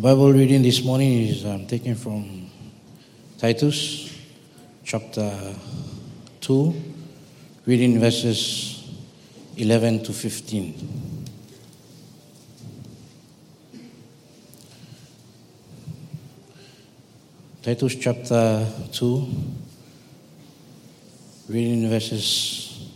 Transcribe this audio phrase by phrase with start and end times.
[0.00, 2.50] Our Bible reading this morning is um, taken from
[3.36, 4.10] Titus
[4.82, 5.54] chapter
[6.40, 6.74] 2,
[7.66, 8.88] reading verses
[9.58, 11.26] 11 to 15.
[17.62, 19.28] Titus chapter 2,
[21.50, 22.90] reading verses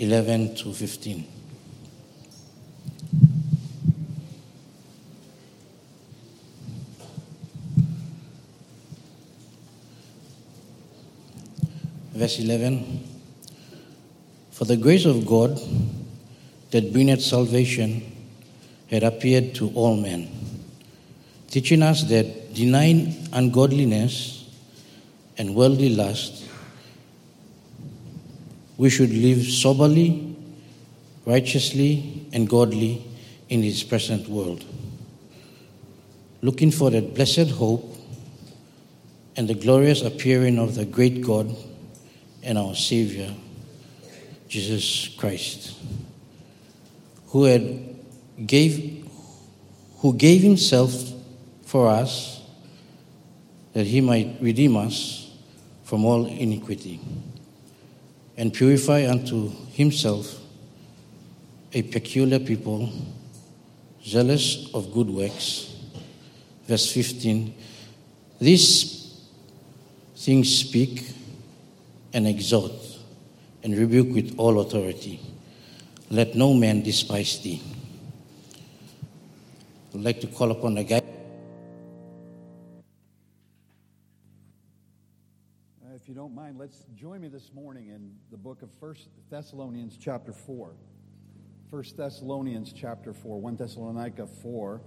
[0.00, 1.37] 11 to 15.
[12.28, 13.08] Verse 11
[14.50, 15.58] For the grace of God
[16.72, 18.02] that bringeth salvation
[18.90, 20.28] had appeared to all men,
[21.50, 24.46] teaching us that denying ungodliness
[25.38, 26.44] and worldly lust,
[28.76, 30.36] we should live soberly,
[31.24, 33.02] righteously, and godly
[33.48, 34.66] in this present world,
[36.42, 37.96] looking for that blessed hope
[39.34, 41.56] and the glorious appearing of the great God
[42.48, 43.34] and our Savior,
[44.48, 45.76] Jesus Christ,
[47.26, 47.96] who had
[48.46, 49.06] gave
[49.98, 50.94] who gave himself
[51.66, 52.40] for us
[53.74, 55.30] that he might redeem us
[55.84, 57.00] from all iniquity
[58.38, 60.40] and purify unto himself
[61.74, 62.90] a peculiar people
[64.02, 65.76] zealous of good works.
[66.66, 67.54] Verse 15
[68.40, 69.20] these
[70.16, 71.17] things speak
[72.12, 72.72] and exhort
[73.62, 75.20] and rebuke with all authority.
[76.10, 77.62] Let no man despise thee.
[79.94, 81.02] I'd like to call upon the guy.
[85.84, 89.08] Uh, If you don't mind, let's join me this morning in the book of First
[89.30, 90.72] Thessalonians chapter 4.
[91.70, 94.80] First Thessalonians chapter 4, 1 Thessalonica 4.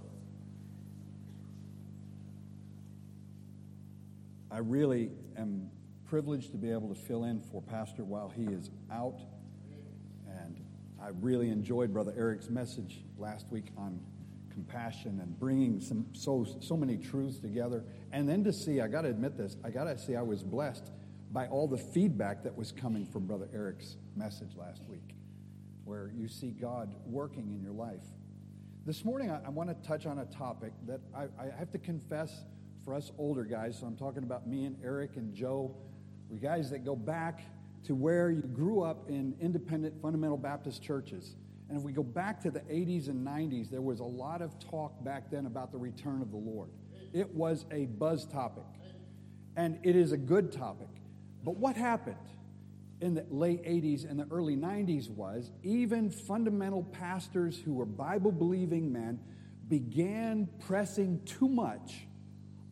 [4.50, 5.70] I really am
[6.12, 9.18] privileged to be able to fill in for Pastor while he is out.
[10.28, 10.62] And
[11.02, 13.98] I really enjoyed Brother Eric's message last week on
[14.50, 17.82] compassion and bringing some so so many truths together.
[18.12, 20.42] And then to see, I got to admit this, I got to see I was
[20.42, 20.90] blessed
[21.30, 25.14] by all the feedback that was coming from Brother Eric's message last week,
[25.86, 28.04] where you see God working in your life.
[28.84, 31.78] This morning, I, I want to touch on a topic that I, I have to
[31.78, 32.44] confess
[32.84, 33.78] for us older guys.
[33.78, 35.74] So I'm talking about me and Eric and Joe.
[36.32, 37.42] We guys that go back
[37.84, 41.36] to where you grew up in independent fundamental Baptist churches.
[41.68, 44.58] And if we go back to the 80s and 90s, there was a lot of
[44.58, 46.70] talk back then about the return of the Lord.
[47.12, 48.64] It was a buzz topic,
[49.56, 50.88] and it is a good topic.
[51.44, 52.16] But what happened
[53.02, 58.32] in the late 80s and the early 90s was even fundamental pastors who were Bible
[58.32, 59.20] believing men
[59.68, 62.06] began pressing too much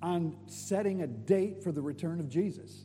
[0.02, 2.84] on setting a date for the return of Jesus.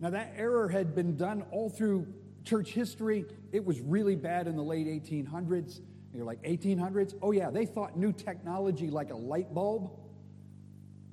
[0.00, 2.06] Now, that error had been done all through
[2.44, 3.26] church history.
[3.52, 5.80] It was really bad in the late 1800s.
[6.14, 7.14] You're like, 1800s?
[7.22, 9.90] Oh, yeah, they thought new technology like a light bulb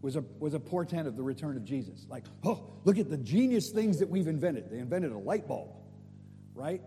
[0.02, 2.06] was a, was a portent of the return of Jesus.
[2.10, 4.70] Like, oh, look at the genius things that we've invented.
[4.70, 5.70] They invented a light bulb,
[6.54, 6.82] right?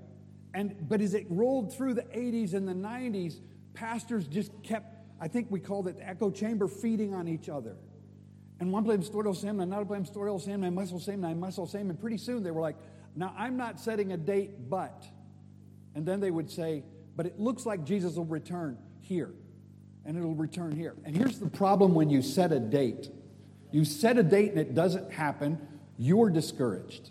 [0.54, 3.40] And, but as it rolled through the 80s and the 90s,
[3.74, 7.76] pastors just kept, I think we called it the echo chamber, feeding on each other.
[8.60, 11.26] And one blamed Stordo Sam, and another blamed Stordo Sam, and I muscle Sam, and
[11.26, 11.90] I muscle Sam.
[11.90, 12.76] And pretty soon they were like,
[13.16, 15.04] now I'm not setting a date, but.
[15.94, 16.84] And then they would say,
[17.16, 19.30] but it looks like Jesus will return here,
[20.04, 20.94] and it'll return here.
[21.04, 23.10] And here's the problem when you set a date
[23.72, 25.58] you set a date and it doesn't happen,
[25.98, 27.10] you're discouraged.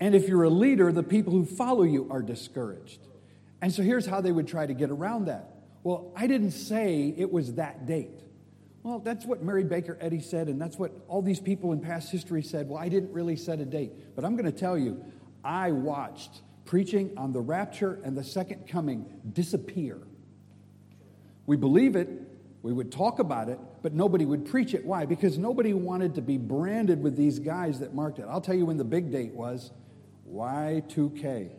[0.00, 3.06] And if you're a leader, the people who follow you are discouraged.
[3.60, 5.54] And so here's how they would try to get around that.
[5.84, 8.20] Well, I didn't say it was that date.
[8.82, 12.10] Well, that's what Mary Baker Eddy said, and that's what all these people in past
[12.10, 12.68] history said.
[12.68, 13.92] Well, I didn't really set a date.
[14.16, 15.04] But I'm going to tell you,
[15.44, 19.98] I watched preaching on the rapture and the second coming disappear.
[21.46, 22.08] We believe it,
[22.62, 24.84] we would talk about it, but nobody would preach it.
[24.84, 25.04] Why?
[25.04, 28.26] Because nobody wanted to be branded with these guys that marked it.
[28.28, 29.72] I'll tell you when the big date was
[30.32, 31.50] Y2K.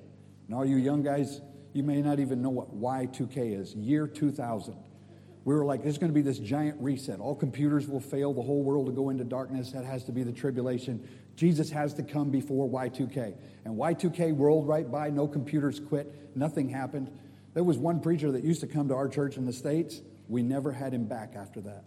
[0.48, 1.42] And all you young guys,
[1.74, 4.76] you may not even know what Y2K is year 2000.
[5.46, 7.20] We were like, there's going to be this giant reset.
[7.20, 9.72] All computers will fail, the whole world will go into darkness.
[9.72, 11.08] That has to be the tribulation.
[11.36, 13.36] Jesus has to come before Y2K.
[13.66, 17.12] And Y2K rolled right by, no computers quit, nothing happened.
[17.54, 20.02] There was one preacher that used to come to our church in the States.
[20.30, 21.84] We never had him back after that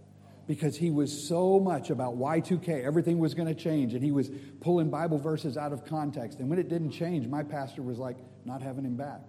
[0.46, 2.84] because he was so much about Y2K.
[2.84, 4.30] Everything was going to change, and he was
[4.60, 6.38] pulling Bible verses out of context.
[6.38, 9.22] And when it didn't change, my pastor was like, not having him back.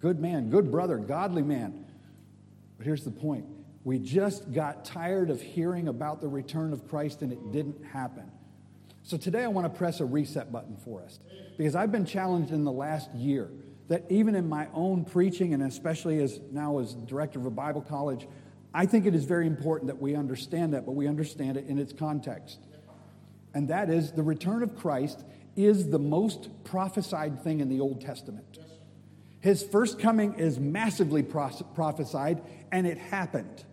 [0.00, 1.84] Good man, good brother, godly man.
[2.78, 3.44] But here's the point
[3.84, 8.30] We just got tired of hearing about the return of Christ and it didn't happen.
[9.02, 11.20] So today I want to press a reset button for us
[11.58, 13.50] because I've been challenged in the last year
[13.88, 17.82] that even in my own preaching and especially as now as director of a Bible
[17.82, 18.26] college,
[18.72, 21.78] I think it is very important that we understand that, but we understand it in
[21.78, 22.60] its context.
[23.52, 25.22] And that is the return of Christ
[25.54, 28.58] is the most prophesied thing in the Old Testament.
[29.40, 32.40] His first coming is massively prophesied,
[32.72, 33.64] and it happened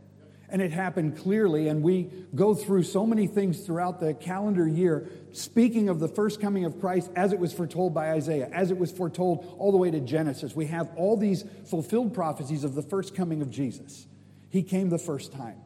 [0.51, 1.69] and it happened clearly.
[1.69, 6.41] And we go through so many things throughout the calendar year, speaking of the first
[6.41, 9.77] coming of Christ as it was foretold by Isaiah, as it was foretold all the
[9.77, 10.55] way to Genesis.
[10.55, 14.05] We have all these fulfilled prophecies of the first coming of Jesus.
[14.49, 15.57] He came the first time.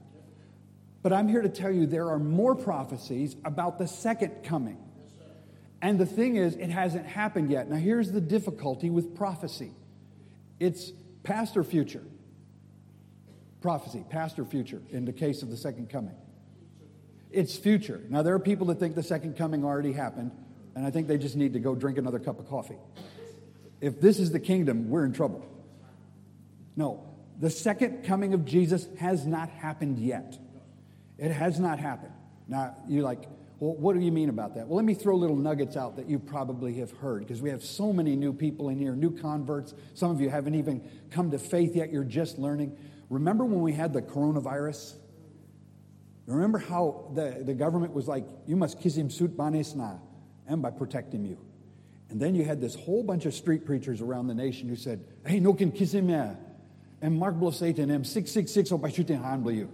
[1.01, 4.77] But I'm here to tell you there are more prophecies about the second coming.
[5.81, 7.69] And the thing is, it hasn't happened yet.
[7.69, 9.71] Now, here's the difficulty with prophecy
[10.59, 10.91] it's
[11.23, 12.03] past or future
[13.65, 16.13] prophecy, past or future, in the case of the second coming.
[17.31, 17.99] It's future.
[18.09, 20.29] Now, there are people that think the second coming already happened,
[20.75, 22.77] and I think they just need to go drink another cup of coffee.
[23.81, 25.43] If this is the kingdom, we're in trouble.
[26.75, 27.09] No,
[27.39, 30.37] the second coming of Jesus has not happened yet.
[31.17, 32.13] It has not happened.
[32.47, 33.23] Now, you're like,
[33.59, 34.67] well, what do you mean about that?
[34.67, 37.63] Well, let me throw little nuggets out that you probably have heard because we have
[37.63, 39.73] so many new people in here, new converts.
[39.95, 42.77] Some of you haven't even come to faith yet, you're just learning.
[43.09, 44.95] Remember when we had the coronavirus?
[46.27, 49.99] Remember how the, the government was like, you must kiss him suit banesna,
[50.47, 51.37] and by protecting you.
[52.09, 55.03] And then you had this whole bunch of street preachers around the nation who said,
[55.25, 56.35] hey, no can kiss him yeah.
[57.01, 59.69] And Mark Satan M 666 or by shooting hand you.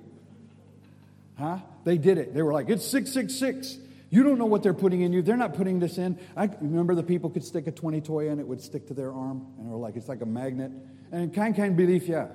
[1.37, 1.59] Huh?
[1.83, 2.33] They did it.
[2.33, 3.77] They were like, it's 666.
[4.09, 5.21] You don't know what they're putting in you.
[5.21, 6.19] They're not putting this in.
[6.35, 9.11] I remember the people could stick a 20 toy in, it would stick to their
[9.11, 10.71] arm, and they were like, it's like a magnet.
[11.11, 12.27] And kind kind belief, yeah.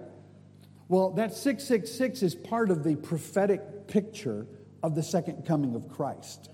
[0.89, 4.47] Well, that 666 is part of the prophetic picture
[4.83, 6.51] of the second coming of Christ.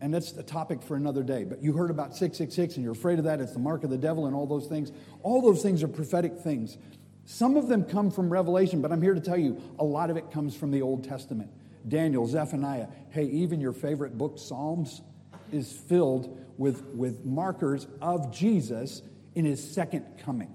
[0.00, 1.44] And that's the topic for another day.
[1.44, 3.40] But you heard about 666 and you're afraid of that.
[3.40, 4.92] It's the mark of the devil and all those things.
[5.22, 6.78] All those things are prophetic things.
[7.24, 10.16] Some of them come from Revelation, but I'm here to tell you a lot of
[10.16, 11.50] it comes from the Old Testament.
[11.88, 15.00] Daniel, Zephaniah, hey, even your favorite book, Psalms,
[15.52, 19.02] is filled with, with markers of Jesus
[19.34, 20.54] in his second coming.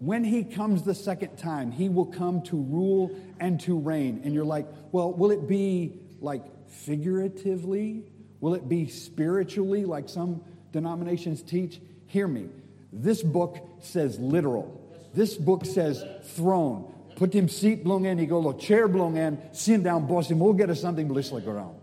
[0.00, 4.22] When he comes the second time, he will come to rule and to reign.
[4.24, 8.06] And you're like, well, will it be like figuratively?
[8.40, 10.42] Will it be spiritually, like some
[10.72, 11.82] denominations teach?
[12.06, 12.48] Hear me.
[12.90, 14.80] This book says literal.
[15.12, 16.02] This book says
[16.34, 16.94] throne.
[17.16, 20.38] Put him seat blung in, he go lo chair blung in, sit down, boss him,
[20.38, 21.78] we'll get us something blisslik around.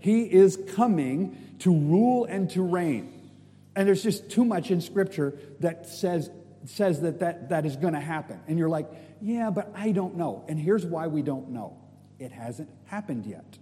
[0.00, 3.30] He is coming to rule and to reign.
[3.76, 6.30] And there's just too much in scripture that says
[6.66, 8.40] says that that, that is going to happen.
[8.46, 8.88] And you're like,
[9.20, 10.44] yeah, but I don't know.
[10.48, 11.78] And here's why we don't know
[12.18, 13.58] it hasn't happened yet.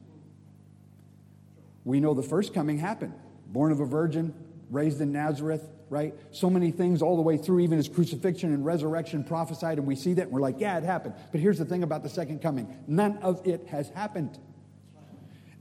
[1.85, 3.15] We know the first coming happened
[3.47, 4.33] born of a virgin,
[4.71, 6.15] raised in Nazareth, right?
[6.31, 9.95] So many things all the way through, even his crucifixion and resurrection prophesied, and we
[9.95, 11.15] see that and we're like, yeah, it happened.
[11.31, 14.39] But here's the thing about the second coming none of it has happened.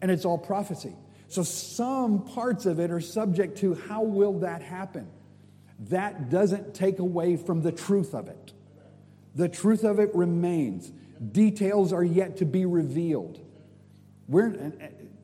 [0.01, 0.95] And it's all prophecy.
[1.27, 5.07] So some parts of it are subject to how will that happen?
[5.89, 8.53] That doesn't take away from the truth of it.
[9.35, 10.91] The truth of it remains.
[11.31, 13.39] Details are yet to be revealed.
[14.27, 14.73] We're,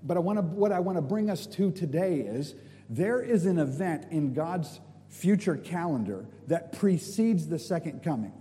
[0.04, 2.56] but I want to, what I want to bring us to today is
[2.90, 8.34] there is an event in God's future calendar that precedes the second coming.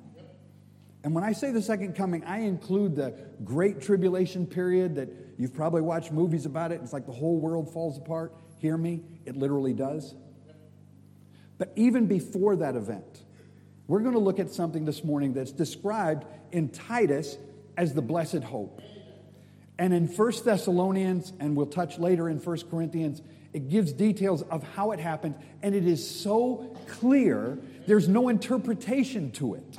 [1.05, 5.09] And when I say the second coming, I include the great tribulation period that
[5.39, 6.81] you've probably watched movies about it.
[6.83, 8.35] It's like the whole world falls apart.
[8.59, 10.15] Hear me, it literally does.
[11.59, 13.23] But even before that event,
[13.87, 17.37] we're going to look at something this morning that's described in Titus
[17.77, 18.83] as the blessed hope.
[19.79, 23.23] And in First Thessalonians, and we'll touch later in First Corinthians,
[23.53, 29.31] it gives details of how it happened, and it is so clear, there's no interpretation
[29.33, 29.79] to it.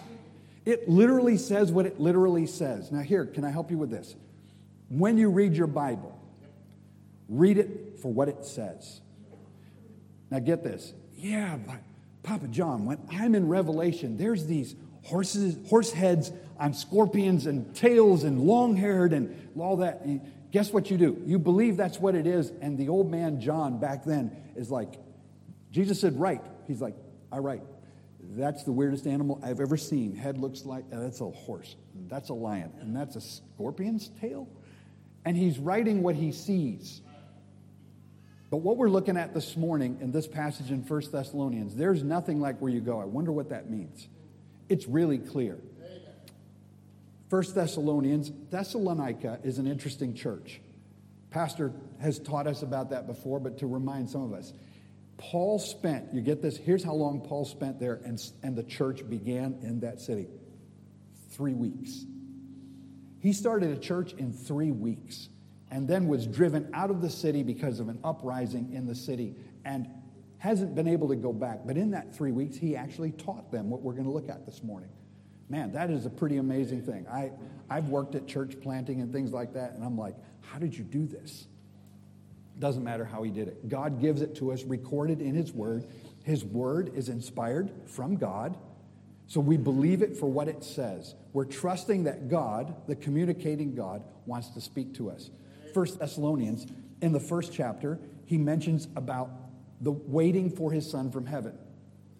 [0.66, 2.92] It literally says what it literally says.
[2.92, 4.16] Now, here, can I help you with this?
[4.90, 6.18] When you read your Bible,
[7.30, 9.02] read it for what it says.
[10.30, 11.80] Now, get this yeah, but
[12.24, 18.24] Papa John, when I'm in Revelation, there's these horses, horse heads on scorpions and tails
[18.24, 20.02] and long haired and all that.
[20.02, 20.22] And
[20.52, 21.22] guess what you do?
[21.26, 22.52] You believe that's what it is.
[22.62, 24.94] And the old man John back then is like,
[25.72, 26.42] Jesus said, right.
[26.68, 26.96] He's like,
[27.32, 27.62] all right.
[28.20, 30.16] That's the weirdest animal I've ever seen.
[30.16, 31.76] Head looks like uh, that's a horse.
[32.10, 32.72] That's a lion.
[32.82, 34.50] And that's a scorpion's tail.
[35.24, 37.02] And he's writing what he sees.
[38.50, 42.40] But what we're looking at this morning in this passage in 1 Thessalonians, there's nothing
[42.40, 43.00] like where you go.
[43.00, 44.08] I wonder what that means.
[44.70, 45.60] It's really clear.
[47.30, 50.62] First Thessalonians, Thessalonica is an interesting church.
[51.30, 54.54] Pastor has taught us about that before, but to remind some of us,
[55.18, 59.08] Paul spent, you get this, here's how long Paul spent there, and, and the church
[59.10, 60.28] began in that city
[61.32, 62.06] three weeks.
[63.20, 65.28] He started a church in three weeks
[65.72, 69.36] and then was driven out of the city because of an uprising in the city
[69.66, 69.88] and
[70.38, 71.60] hasn't been able to go back.
[71.66, 74.46] But in that three weeks, he actually taught them what we're going to look at
[74.46, 74.90] this morning.
[75.50, 77.08] Man, that is a pretty amazing thing.
[77.08, 77.32] I,
[77.70, 80.84] I've worked at church planting and things like that, and I'm like, how did you
[80.84, 81.48] do this?
[82.60, 83.70] Doesn't matter how he did it.
[83.70, 85.86] God gives it to us recorded in his word.
[86.24, 88.58] His word is inspired from God.
[89.28, 91.14] So we believe it for what it says.
[91.34, 95.30] We're trusting that God, the communicating God, wants to speak to us.
[95.78, 96.66] First Thessalonians,
[97.04, 99.30] in the first chapter, he mentions about
[99.80, 101.56] the waiting for his son from heaven.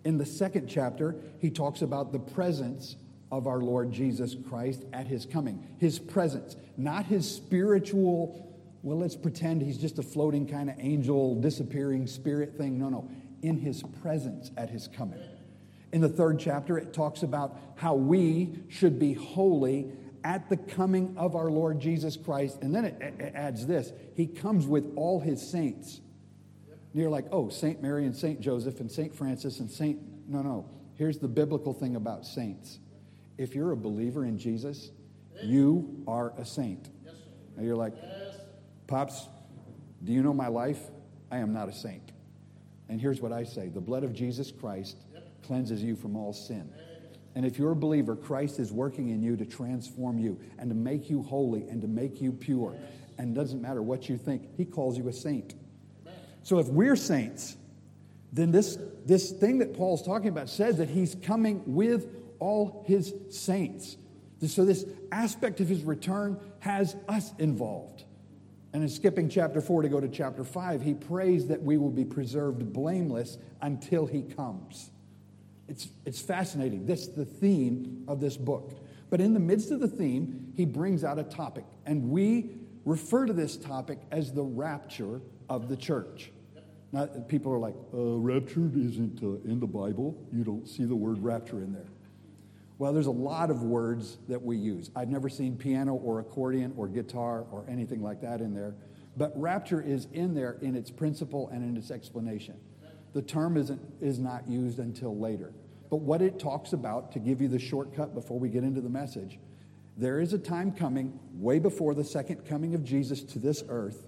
[0.06, 2.98] In the second chapter, he talks about the presence
[3.32, 5.68] of our Lord Jesus Christ at his coming.
[5.80, 8.48] His presence, not his spiritual
[8.84, 12.78] well, let's pretend he's just a floating kind of angel, disappearing spirit thing.
[12.78, 13.10] No, no.
[13.42, 15.20] In his presence at his coming.
[15.92, 19.92] In the third chapter, it talks about how we should be holy
[20.24, 22.60] at the coming of our Lord Jesus Christ.
[22.62, 26.02] And then it, it adds this He comes with all his saints.
[26.68, 27.82] And you're like, oh, St.
[27.82, 28.40] Mary and St.
[28.40, 29.14] Joseph and St.
[29.14, 30.00] Francis and St.
[30.28, 30.70] No, no.
[30.96, 32.80] Here's the biblical thing about saints.
[33.38, 34.90] If you're a believer in Jesus,
[35.44, 36.90] you are a saint.
[37.56, 37.94] Now you're like,
[38.88, 39.28] Pops,
[40.04, 40.80] do you know my life?
[41.30, 42.12] I am not a saint.
[42.90, 44.98] And here's what I say the blood of Jesus Christ
[45.44, 46.70] cleanses you from all sin.
[47.38, 50.76] And if you're a believer, Christ is working in you to transform you and to
[50.76, 52.76] make you holy and to make you pure.
[53.20, 55.54] And it doesn't matter what you think, He calls you a saint.
[56.42, 57.56] So if we're saints,
[58.34, 62.08] then this, this thing that Paul's talking about says that He's coming with
[62.40, 63.98] all His saints.
[64.48, 68.04] So this aspect of His return has us involved.
[68.74, 71.92] And in skipping chapter 4 to go to chapter 5, he prays that we will
[71.92, 74.90] be preserved blameless until he comes.
[75.68, 76.86] It's, it's fascinating.
[76.86, 78.74] This the theme of this book.
[79.10, 81.66] But in the midst of the theme, he brings out a topic.
[81.86, 82.52] And we
[82.86, 86.32] refer to this topic as the rapture of the church.
[86.92, 90.18] Now, people are like, uh, rapture isn't uh, in the Bible.
[90.32, 91.88] You don't see the word rapture in there.
[92.80, 94.92] Well, there's a lot of words that we use.
[94.96, 98.76] I've never seen piano or accordion or guitar or anything like that in there,
[99.18, 102.56] but rapture is in there in its principle and in its explanation.
[103.18, 105.52] The term isn't, is not used until later.
[105.90, 108.92] But what it talks about, to give you the shortcut before we get into the
[108.92, 109.40] message,
[109.98, 114.06] there is a time coming, way before the second coming of Jesus to this earth,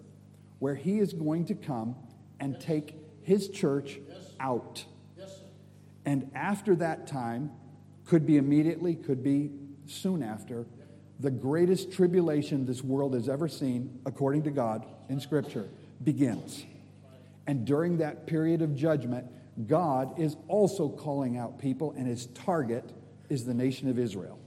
[0.59, 1.95] where he is going to come
[2.39, 3.97] and take his church
[4.39, 4.85] out.
[6.05, 7.49] And after that time,
[8.05, 9.49] could be immediately, could be
[9.87, 10.67] soon after.
[11.19, 15.67] The greatest tribulation this world has ever seen, according to God in Scripture,
[16.03, 16.63] begins.
[17.49, 19.25] And during that period of judgment,
[19.65, 22.93] God is also calling out people, and his target
[23.27, 24.37] is the nation of Israel.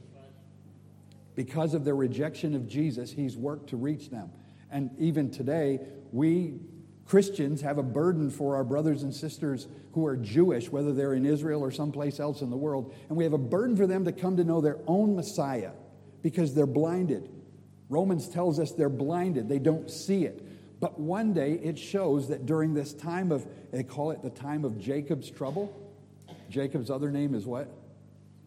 [1.35, 4.31] Because of their rejection of Jesus, he's worked to reach them.
[4.71, 5.81] And even today,
[6.13, 6.61] we
[7.05, 11.27] Christians have a burden for our brothers and sisters who are Jewish, whether they're in
[11.27, 14.13] Israel or someplace else in the world, and we have a burden for them to
[14.13, 15.73] come to know their own Messiah
[16.23, 17.29] because they're blinded.
[17.89, 20.52] Romans tells us they're blinded, they don't see it.
[20.83, 24.65] But one day it shows that during this time of, they call it the time
[24.65, 25.73] of Jacob's trouble.
[26.51, 27.69] Jacob's other name is what?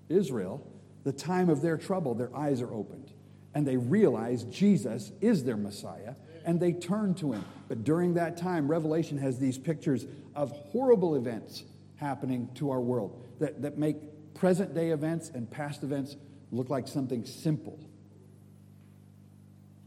[0.09, 0.61] Israel.
[1.05, 3.13] The time of their trouble, their eyes are opened.
[3.53, 6.15] And they realize Jesus is their Messiah
[6.45, 7.45] and they turn to him.
[7.69, 11.63] But during that time, Revelation has these pictures of horrible events
[11.95, 13.95] happening to our world that, that make
[14.33, 16.17] present day events and past events
[16.51, 17.79] look like something simple.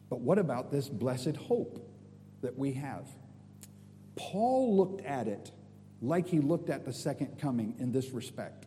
[0.08, 1.84] But what about this blessed hope
[2.42, 3.06] that we have?
[4.16, 5.52] Paul looked at it
[6.00, 8.66] like he looked at the second coming in this respect.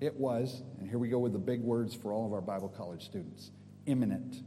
[0.00, 2.68] It was, and here we go with the big words for all of our Bible
[2.68, 3.50] college students
[3.86, 4.42] imminent.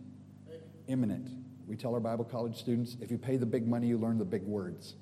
[0.88, 1.30] Imminent.
[1.68, 4.26] We tell our Bible college students if you pay the big money, you learn the
[4.26, 4.96] big words.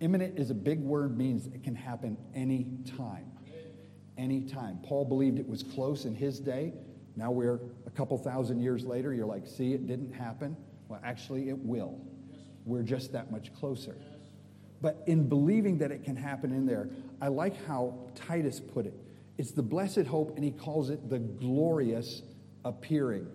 [0.00, 3.30] Imminent is a big word, means it can happen any time.
[4.16, 4.80] Any time.
[4.82, 6.72] Paul believed it was close in his day.
[7.16, 9.12] Now we're a couple thousand years later.
[9.12, 10.56] You're like, see, it didn't happen.
[10.88, 12.00] Well, actually, it will.
[12.68, 13.96] We're just that much closer.
[14.80, 16.88] But in believing that it can happen in there,
[17.20, 18.94] I like how Titus put it.
[19.36, 22.22] It's the blessed hope, and he calls it the glorious
[22.64, 23.26] appearing.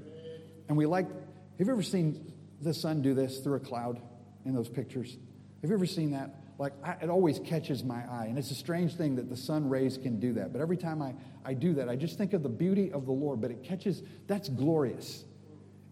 [0.69, 4.01] And we like have you ever seen the sun do this through a cloud
[4.45, 5.17] in those pictures?
[5.61, 6.35] Have you ever seen that?
[6.57, 8.27] like I, it always catches my eye.
[8.29, 10.53] And it's a strange thing that the sun rays can do that.
[10.53, 11.13] But every time I,
[11.43, 13.41] I do that, I just think of the beauty of the Lord.
[13.41, 15.25] But it catches, that's glorious.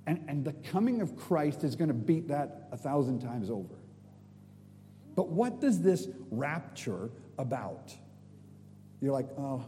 [0.07, 3.75] And, and the coming of Christ is going to beat that a thousand times over.
[5.15, 7.93] But what does this rapture about?
[9.01, 9.65] You're like, oh,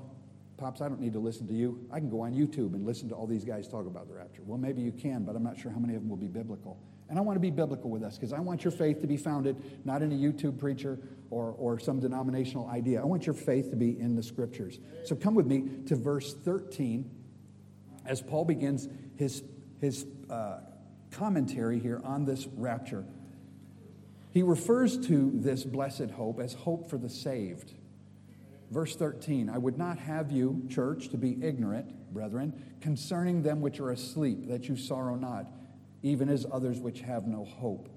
[0.57, 1.85] Pops, I don't need to listen to you.
[1.91, 4.43] I can go on YouTube and listen to all these guys talk about the rapture.
[4.45, 6.79] Well, maybe you can, but I'm not sure how many of them will be biblical.
[7.09, 9.17] And I want to be biblical with us because I want your faith to be
[9.17, 10.99] founded not in a YouTube preacher
[11.29, 13.01] or, or some denominational idea.
[13.01, 14.79] I want your faith to be in the scriptures.
[15.03, 17.09] So come with me to verse 13
[18.05, 19.43] as Paul begins his,
[19.83, 20.59] his uh,
[21.11, 23.05] commentary here on this rapture.
[24.31, 27.73] He refers to this blessed hope as hope for the saved.
[28.71, 33.79] Verse 13 I would not have you, church, to be ignorant, brethren, concerning them which
[33.79, 35.51] are asleep, that you sorrow not
[36.01, 37.89] even as others which have no hope.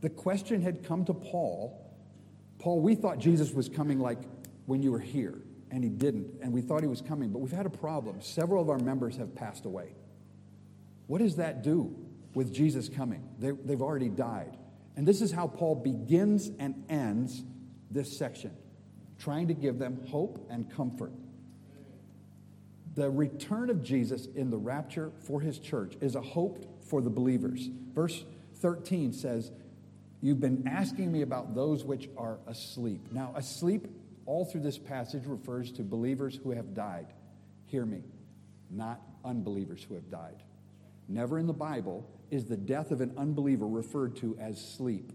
[0.00, 1.82] The question had come to Paul
[2.62, 4.18] Paul, we thought Jesus was coming like
[4.66, 5.34] when you were here,
[5.72, 8.20] and he didn't, and we thought he was coming, but we've had a problem.
[8.20, 9.96] Several of our members have passed away.
[11.12, 11.94] What does that do
[12.32, 13.22] with Jesus coming?
[13.38, 14.56] They, they've already died.
[14.96, 17.42] And this is how Paul begins and ends
[17.90, 18.50] this section,
[19.18, 21.12] trying to give them hope and comfort.
[22.94, 27.10] The return of Jesus in the rapture for his church is a hope for the
[27.10, 27.68] believers.
[27.92, 28.24] Verse
[28.60, 29.52] 13 says,
[30.22, 33.08] You've been asking me about those which are asleep.
[33.12, 33.86] Now, asleep,
[34.24, 37.08] all through this passage, refers to believers who have died.
[37.66, 38.00] Hear me,
[38.70, 40.42] not unbelievers who have died.
[41.12, 45.12] Never in the Bible is the death of an unbeliever referred to as sleep.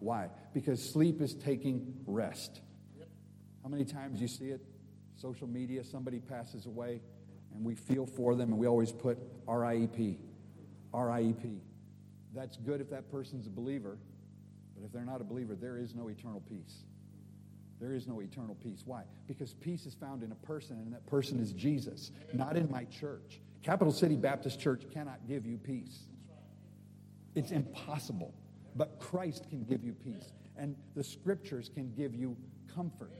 [0.00, 0.28] Why?
[0.52, 2.60] Because sleep is taking rest.
[3.62, 4.60] How many times you see it?
[5.14, 7.00] Social media, somebody passes away,
[7.54, 10.18] and we feel for them, and we always put RIEP.
[10.92, 11.60] RIEP.
[12.34, 13.98] That's good if that person's a believer,
[14.74, 16.82] but if they're not a believer, there is no eternal peace.
[17.80, 18.82] There is no eternal peace.
[18.84, 19.04] Why?
[19.28, 22.84] Because peace is found in a person, and that person is Jesus, not in my
[22.84, 23.40] church.
[23.62, 26.06] Capital City Baptist Church cannot give you peace.
[27.34, 28.34] It's impossible.
[28.74, 32.36] But Christ can give you peace, and the scriptures can give you
[32.74, 33.12] comfort.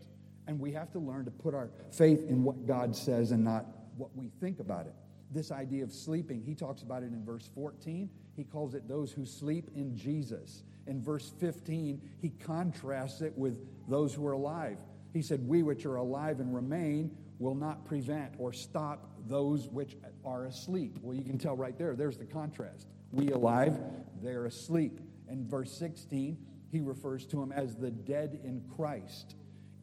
[0.47, 3.67] And we have to learn to put our faith in what God says and not
[3.97, 4.95] what we think about it
[5.31, 6.43] this idea of sleeping.
[6.45, 8.09] He talks about it in verse 14.
[8.35, 10.63] He calls it those who sleep in Jesus.
[10.87, 14.79] In verse 15, he contrasts it with those who are alive.
[15.13, 19.97] He said, We which are alive and remain will not prevent or stop those which
[20.25, 20.99] are asleep.
[21.03, 22.87] Well, you can tell right there, there's the contrast.
[23.13, 23.79] We alive,
[24.23, 25.01] they're asleep.
[25.29, 26.39] In verse 16,
[26.71, 29.35] he refers to them as the dead in Christ.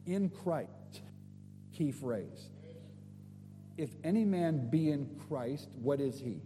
[0.06, 1.02] In Christ,
[1.72, 2.50] key phrase.
[3.76, 6.40] If any man be in Christ, what is he?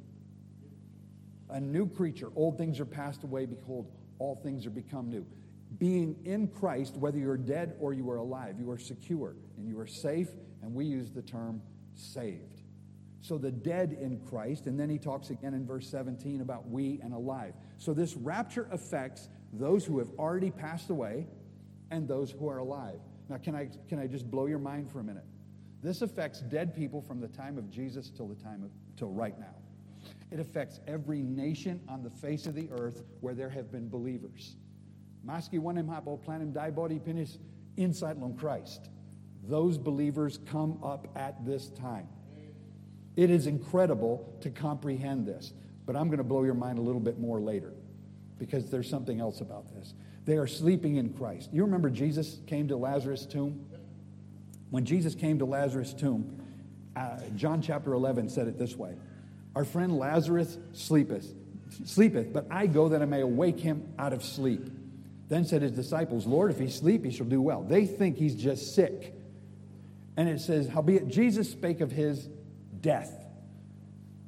[1.51, 2.29] A new creature.
[2.35, 3.47] Old things are passed away.
[3.47, 5.27] Behold, all things are become new.
[5.79, 9.79] Being in Christ, whether you're dead or you are alive, you are secure and you
[9.79, 10.29] are safe,
[10.63, 11.61] and we use the term
[11.95, 12.58] saved.
[13.21, 17.01] So the dead in Christ, and then he talks again in verse 17 about we
[17.03, 17.55] and alive.
[17.77, 21.27] So this rapture affects those who have already passed away
[21.91, 23.01] and those who are alive.
[23.29, 25.25] Now, can I, can I just blow your mind for a minute?
[25.83, 29.39] This affects dead people from the time of Jesus till the time of till right
[29.39, 29.55] now.
[30.31, 34.57] It affects every nation on the face of the earth where there have been believers.
[35.27, 37.39] Maski wanem hapo planem di body pinis
[37.77, 38.91] inside on Christ.
[39.45, 42.09] Those believers come up at this time.
[43.19, 45.53] It is incredible to comprehend this,
[45.87, 47.73] but I'm going to blow your mind a little bit more later
[48.39, 49.93] because there's something else about this.
[50.25, 51.49] They are sleeping in Christ.
[51.53, 53.67] You remember Jesus came to Lazarus' tomb?
[54.71, 56.41] When Jesus came to Lazarus' tomb,
[56.95, 58.95] uh, John chapter 11 said it this way
[59.57, 61.35] Our friend Lazarus sleepeth,
[61.87, 64.71] sleepeth, but I go that I may awake him out of sleep.
[65.27, 67.65] Then said his disciples, Lord, if he sleep, he shall do well.
[67.65, 69.13] They think he's just sick.
[70.17, 72.29] And it says, Howbeit Jesus spake of his
[72.81, 73.13] death.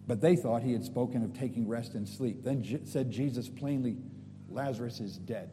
[0.07, 2.43] But they thought he had spoken of taking rest and sleep.
[2.43, 3.97] Then said Jesus plainly,
[4.49, 5.51] Lazarus is dead.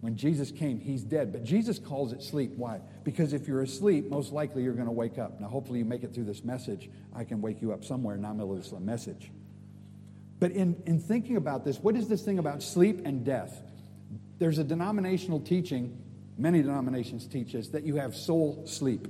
[0.00, 1.32] When Jesus came, he's dead.
[1.32, 2.52] But Jesus calls it sleep.
[2.56, 2.80] Why?
[3.02, 5.40] Because if you're asleep, most likely you're going to wake up.
[5.40, 6.88] Now, hopefully, you make it through this message.
[7.14, 9.32] I can wake you up somewhere the middle of this message.
[10.38, 13.62] But in, in thinking about this, what is this thing about sleep and death?
[14.38, 16.00] There's a denominational teaching,
[16.36, 19.08] many denominations teach us, that you have soul sleep.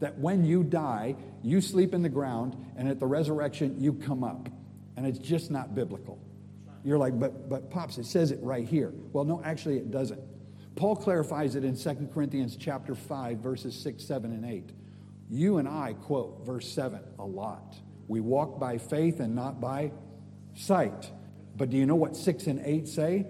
[0.00, 4.24] That when you die, you sleep in the ground, and at the resurrection, you come
[4.24, 4.48] up.
[4.96, 6.18] And it's just not biblical.
[6.84, 8.92] You're like, but, but Pops, it says it right here.
[9.12, 10.20] Well, no, actually it doesn't.
[10.76, 14.70] Paul clarifies it in 2 Corinthians chapter 5, verses 6, 7, and 8.
[15.28, 17.76] You and I quote verse 7 a lot.
[18.08, 19.92] We walk by faith and not by
[20.54, 21.10] sight.
[21.56, 23.26] But do you know what 6 and 8 say?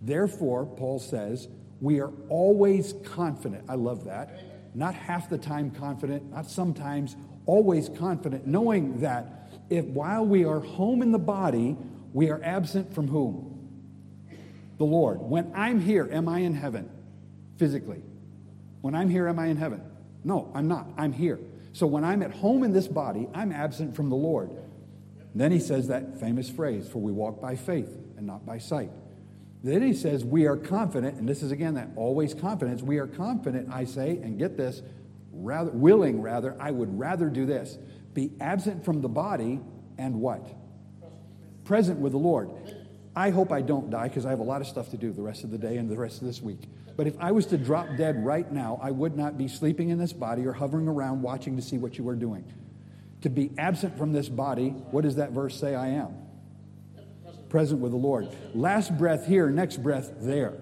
[0.00, 1.48] Therefore, Paul says,
[1.80, 3.64] we are always confident.
[3.68, 4.38] I love that.
[4.74, 10.60] Not half the time confident, not sometimes, always confident, knowing that if while we are
[10.60, 11.76] home in the body,
[12.12, 13.46] we are absent from whom?
[14.78, 15.20] The Lord.
[15.20, 16.90] When I'm here, am I in heaven
[17.56, 18.02] physically?
[18.80, 19.82] When I'm here, am I in heaven?
[20.24, 20.88] No, I'm not.
[20.96, 21.38] I'm here.
[21.72, 24.50] So when I'm at home in this body, I'm absent from the Lord.
[25.34, 28.90] Then he says that famous phrase, for we walk by faith and not by sight.
[29.62, 32.82] Then he says, we are confident, and this is again that always confidence.
[32.82, 34.82] We are confident, I say, and get this,
[35.32, 37.78] rather willing rather, I would rather do this.
[38.14, 39.60] Be absent from the body
[39.98, 40.54] and what?
[41.64, 42.50] Present with the Lord.
[43.14, 45.22] I hope I don't die because I have a lot of stuff to do the
[45.22, 46.60] rest of the day and the rest of this week.
[46.96, 49.98] But if I was to drop dead right now, I would not be sleeping in
[49.98, 52.44] this body or hovering around watching to see what you are doing.
[53.22, 56.14] To be absent from this body, what does that verse say I am?
[57.50, 58.28] Present with the Lord.
[58.54, 60.54] Last breath here, next breath there.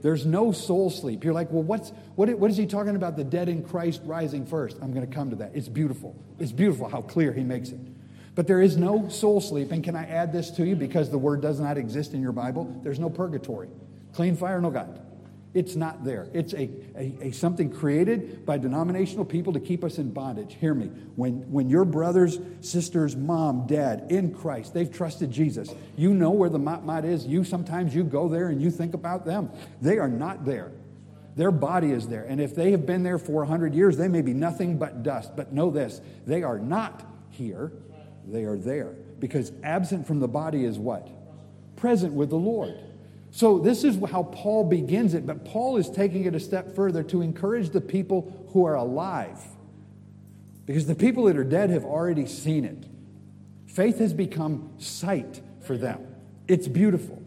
[0.00, 1.24] There's no soul sleep.
[1.24, 3.16] You're like, well, what's, what, what is he talking about?
[3.16, 4.76] The dead in Christ rising first.
[4.82, 5.52] I'm going to come to that.
[5.54, 6.14] It's beautiful.
[6.38, 7.80] It's beautiful how clear he makes it.
[8.34, 9.72] But there is no soul sleep.
[9.72, 10.76] And can I add this to you?
[10.76, 13.68] Because the word does not exist in your Bible, there's no purgatory.
[14.12, 15.00] Clean fire, no God.
[15.54, 16.28] It's not there.
[16.34, 20.56] It's a, a, a, something created by denominational people to keep us in bondage.
[20.60, 20.86] Hear me.
[21.14, 26.50] When, when your brothers, sisters, mom, dad in Christ, they've trusted Jesus, you know where
[26.50, 27.24] the matmat is.
[27.24, 29.48] You sometimes you go there and you think about them.
[29.80, 30.72] They are not there.
[31.36, 32.24] Their body is there.
[32.24, 35.36] And if they have been there for 100 years, they may be nothing but dust.
[35.36, 37.72] But know this they are not here,
[38.26, 38.94] they are there.
[39.20, 41.08] Because absent from the body is what?
[41.76, 42.74] Present with the Lord.
[43.34, 47.02] So, this is how Paul begins it, but Paul is taking it a step further
[47.02, 49.40] to encourage the people who are alive.
[50.66, 52.86] Because the people that are dead have already seen it.
[53.66, 56.06] Faith has become sight for them.
[56.46, 57.20] It's beautiful.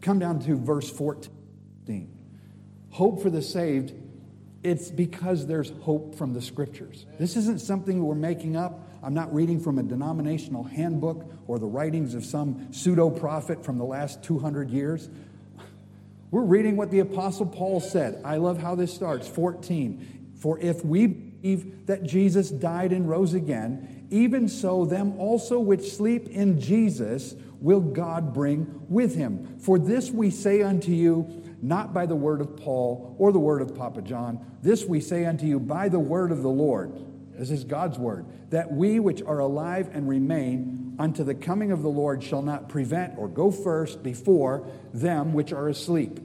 [0.00, 1.28] Come down to verse 14.
[2.90, 3.94] Hope for the saved,
[4.62, 7.04] it's because there's hope from the scriptures.
[7.18, 8.85] This isn't something we're making up.
[9.02, 13.78] I'm not reading from a denominational handbook or the writings of some pseudo prophet from
[13.78, 15.08] the last 200 years.
[16.30, 18.20] We're reading what the Apostle Paul said.
[18.24, 20.32] I love how this starts 14.
[20.38, 25.92] For if we believe that Jesus died and rose again, even so, them also which
[25.92, 29.58] sleep in Jesus will God bring with him.
[29.58, 33.62] For this we say unto you, not by the word of Paul or the word
[33.62, 34.44] of Papa John.
[34.62, 36.92] This we say unto you by the word of the Lord
[37.38, 38.26] this is God's word.
[38.50, 42.68] That we which are alive and remain unto the coming of the Lord shall not
[42.68, 46.20] prevent or go first before them which are asleep.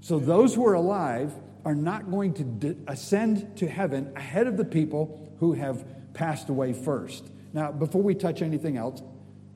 [0.00, 1.32] So those who are alive
[1.64, 5.84] are not going to ascend to heaven ahead of the people who have
[6.14, 7.28] passed away first.
[7.52, 9.02] Now, before we touch anything else,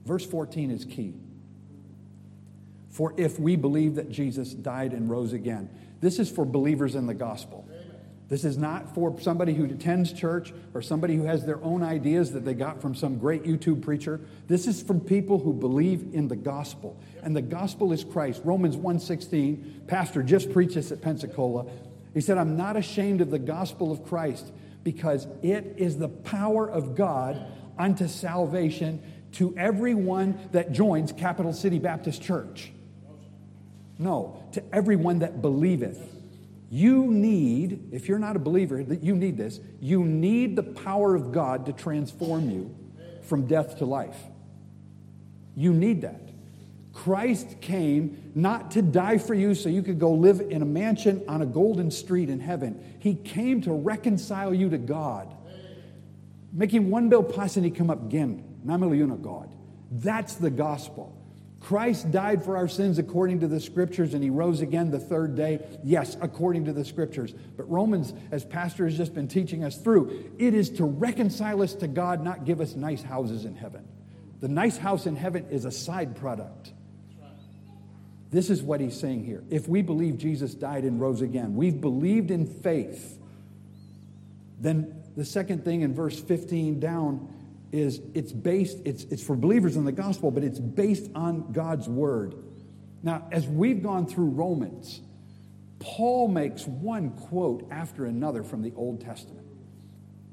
[0.05, 1.14] verse 14 is key.
[2.90, 7.07] For if we believe that Jesus died and rose again, this is for believers in
[7.07, 7.66] the gospel.
[8.32, 12.32] This is not for somebody who attends church or somebody who has their own ideas
[12.32, 14.22] that they got from some great YouTube preacher.
[14.48, 16.96] This is from people who believe in the gospel.
[17.22, 18.40] And the gospel is Christ.
[18.42, 21.66] Romans 1:16, pastor just preached this at Pensacola.
[22.14, 24.50] He said, "I'm not ashamed of the gospel of Christ
[24.82, 27.36] because it is the power of God
[27.78, 29.00] unto salvation
[29.32, 32.72] to everyone that joins Capital City Baptist Church."
[33.98, 36.21] No, to everyone that believeth.
[36.74, 39.61] You need, if you're not a believer, that you need this.
[39.78, 42.74] You need the power of God to transform you
[43.24, 44.16] from death to life.
[45.54, 46.30] You need that.
[46.94, 51.22] Christ came not to die for you so you could go live in a mansion
[51.28, 52.82] on a golden street in heaven.
[53.00, 55.30] He came to reconcile you to God.
[56.54, 58.44] Making one bill pass and he come up again.
[58.64, 59.54] Namiliuna God.
[59.90, 61.21] That's the gospel.
[61.62, 65.37] Christ died for our sins according to the scriptures and he rose again the third
[65.37, 65.61] day.
[65.85, 67.33] Yes, according to the scriptures.
[67.57, 71.75] But Romans, as Pastor has just been teaching us through, it is to reconcile us
[71.77, 73.87] to God, not give us nice houses in heaven.
[74.40, 76.72] The nice house in heaven is a side product.
[78.33, 79.44] This is what he's saying here.
[79.48, 83.18] If we believe Jesus died and rose again, we've believed in faith,
[84.59, 87.29] then the second thing in verse 15 down
[87.72, 91.88] is it's based, it's, it's for believers in the gospel, but it's based on God's
[91.88, 92.35] word.
[93.02, 95.00] Now, as we've gone through Romans,
[95.80, 99.46] Paul makes one quote after another from the Old Testament.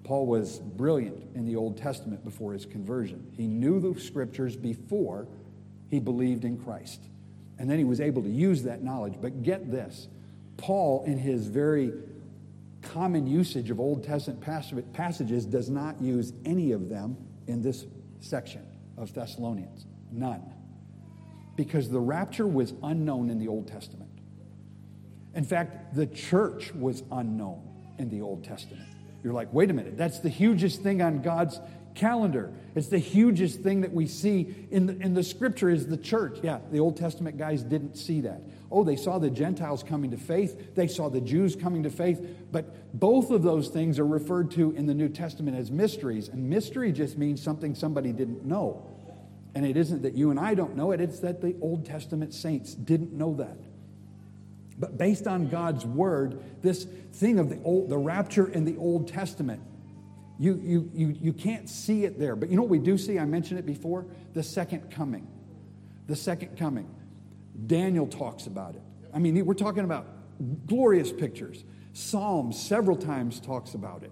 [0.04, 3.32] Paul was brilliant in the Old Testament before his conversion.
[3.36, 5.28] He knew the scriptures before
[5.89, 7.02] he believed in Christ.
[7.58, 9.15] And then he was able to use that knowledge.
[9.21, 10.08] But get this
[10.58, 11.93] Paul, in his very
[12.82, 14.41] common usage of Old Testament
[14.93, 17.17] passages, does not use any of them
[17.49, 17.85] in this
[18.19, 18.65] section
[18.97, 19.85] of Thessalonians?
[20.12, 20.41] None.
[21.55, 24.09] Because the rapture was unknown in the Old Testament.
[25.33, 28.88] In fact, the church was unknown in the Old Testament.
[29.23, 31.59] You're like, wait a minute, that's the hugest thing on God's
[31.99, 32.53] calendar.
[32.75, 36.39] It's the hugest thing that we see in the, in the scripture is the church.
[36.41, 38.41] Yeah, the Old Testament guys didn't see that.
[38.71, 42.21] Oh, they saw the Gentiles coming to faith, they saw the Jews coming to faith,
[42.51, 46.29] but both of those things are referred to in the New Testament as mysteries.
[46.29, 48.85] And mystery just means something somebody didn't know.
[49.55, 52.33] And it isn't that you and I don't know it, it's that the Old Testament
[52.33, 53.57] saints didn't know that.
[54.77, 59.09] But based on God's word, this thing of the, old, the rapture in the Old
[59.09, 59.62] Testament,
[60.39, 62.36] you, you, you, you can't see it there.
[62.36, 63.19] But you know what we do see?
[63.19, 65.28] I mentioned it before the second coming.
[66.08, 66.89] The second coming.
[67.67, 68.82] Daniel talks about it.
[69.13, 70.08] I mean, we're talking about
[70.65, 71.65] glorious pictures.
[71.91, 74.12] Psalms several times talks about it.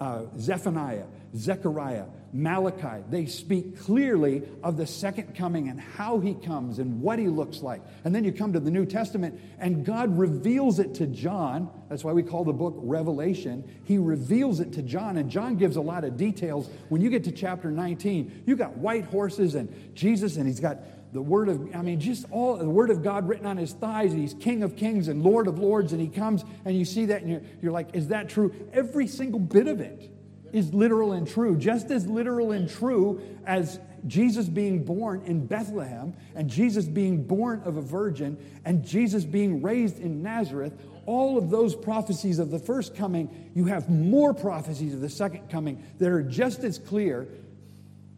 [0.00, 1.06] Uh, Zephaniah,
[1.36, 7.18] Zechariah, Malachi, they speak clearly of the second coming and how he comes and what
[7.18, 7.82] he looks like.
[8.04, 11.68] And then you come to the New Testament and God reveals it to John.
[11.88, 13.64] That's why we call the book Revelation.
[13.84, 16.70] He reveals it to John, and John gives a lot of details.
[16.88, 20.78] When you get to chapter 19, you got white horses and Jesus, and he's got
[21.12, 24.12] the word of, I mean, just all the word of God written on his thighs,
[24.12, 27.06] and he's King of Kings and Lord of Lords, and he comes and you see
[27.06, 28.54] that, and you're, you're like, is that true?
[28.72, 30.08] Every single bit of it
[30.52, 36.14] is literal and true, just as literal and true as Jesus being born in Bethlehem,
[36.34, 40.72] and Jesus being born of a virgin, and Jesus being raised in Nazareth.
[41.06, 45.50] All of those prophecies of the first coming, you have more prophecies of the second
[45.50, 47.28] coming that are just as clear.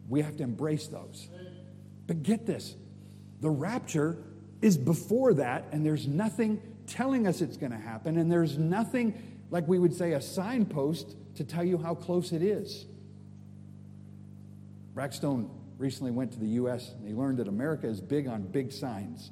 [0.09, 1.27] We have to embrace those.
[2.07, 2.75] But get this
[3.41, 4.17] the rapture
[4.61, 9.13] is before that, and there's nothing telling us it's going to happen, and there's nothing,
[9.51, 12.85] like we would say, a signpost to tell you how close it is.
[14.93, 16.91] Brackstone recently went to the U.S.
[16.91, 19.31] and he learned that America is big on big signs.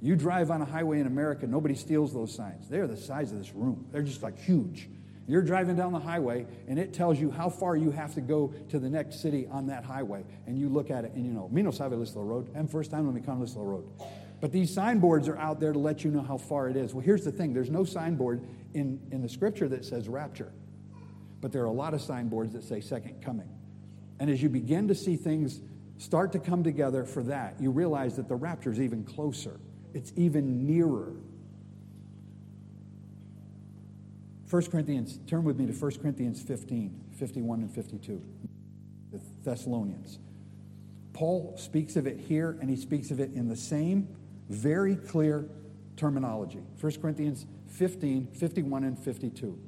[0.00, 2.68] You drive on a highway in America, nobody steals those signs.
[2.68, 4.88] They're the size of this room, they're just like huge.
[5.26, 8.52] You're driving down the highway, and it tells you how far you have to go
[8.68, 10.22] to the next city on that highway.
[10.46, 12.50] And you look at it, and you know, me no sabe this road.
[12.54, 13.88] And first time when we come this road.
[14.42, 16.92] But these signboards are out there to let you know how far it is.
[16.92, 18.42] Well, here's the thing there's no signboard
[18.74, 20.52] in, in the scripture that says rapture,
[21.44, 23.50] but there are a lot of signboards that say second coming.
[24.18, 25.60] And as you begin to see things
[25.98, 29.60] start to come together for that, you realize that the rapture is even closer,
[29.92, 31.12] it's even nearer
[34.48, 38.22] 1 Corinthians, turn with me to 1 Corinthians 15, 51 and 52.
[39.12, 40.20] The Thessalonians.
[41.12, 44.08] Paul speaks of it here, and he speaks of it in the same
[44.48, 45.44] very clear
[45.98, 46.62] terminology.
[46.80, 49.58] 1 Corinthians 15, 51 and 52.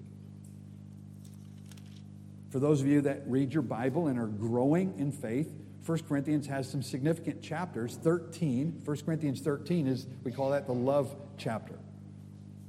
[2.50, 5.52] For those of you that read your Bible and are growing in faith,
[5.84, 7.98] 1 Corinthians has some significant chapters.
[8.02, 11.78] 13, 1 Corinthians 13 is, we call that the love chapter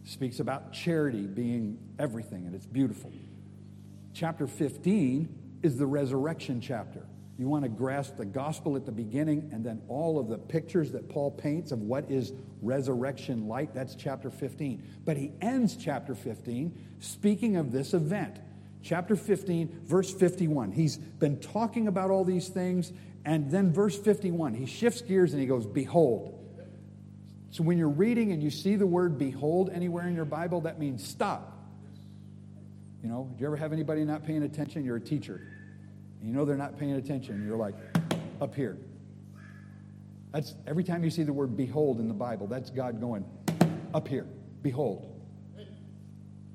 [0.03, 3.11] speaks about charity being everything, and it's beautiful.
[4.13, 7.05] Chapter 15 is the resurrection chapter.
[7.37, 10.91] You want to grasp the gospel at the beginning and then all of the pictures
[10.93, 13.75] that Paul paints of what is resurrection like.
[13.75, 14.81] That's chapter 15.
[15.05, 18.39] But he ends chapter 15 speaking of this event.
[18.81, 20.71] Chapter 15, verse 51.
[20.71, 22.93] He's been talking about all these things,
[23.25, 26.37] and then verse 51, he shifts gears and he goes, Behold,
[27.49, 30.79] so when you're reading and you see the word behold anywhere in your Bible, that
[30.79, 31.53] means stop.
[33.01, 34.83] You know, do you ever have anybody not paying attention?
[34.83, 35.41] You're a teacher.
[36.21, 37.45] You know they're not paying attention.
[37.45, 37.75] You're like,
[38.41, 38.77] up here.
[40.31, 43.25] That's every time you see the word behold in the Bible, that's God going,
[43.93, 44.27] up here.
[44.61, 45.13] Behold.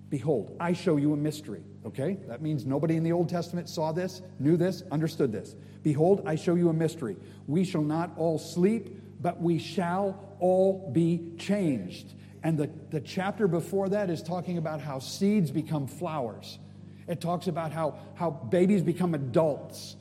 [0.08, 1.62] Behold, I show you a mystery.
[1.84, 2.18] Okay?
[2.28, 5.54] That means nobody in the Old Testament saw this, knew this, understood this.
[5.82, 7.16] Behold, I show you a mystery.
[7.46, 12.12] We shall not all sleep but we shall all be changed.
[12.42, 16.58] And the, the chapter before that is talking about how seeds become flowers.
[17.06, 19.96] It talks about how, how babies become adults.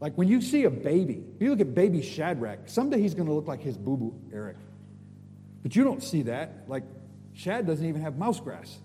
[0.00, 3.32] Like when you see a baby, you look at baby Shadrach, someday he's going to
[3.32, 4.56] look like his boo boo, Eric.
[5.62, 6.64] But you don't see that.
[6.66, 6.82] Like
[7.32, 8.76] Shad doesn't even have mouse grass.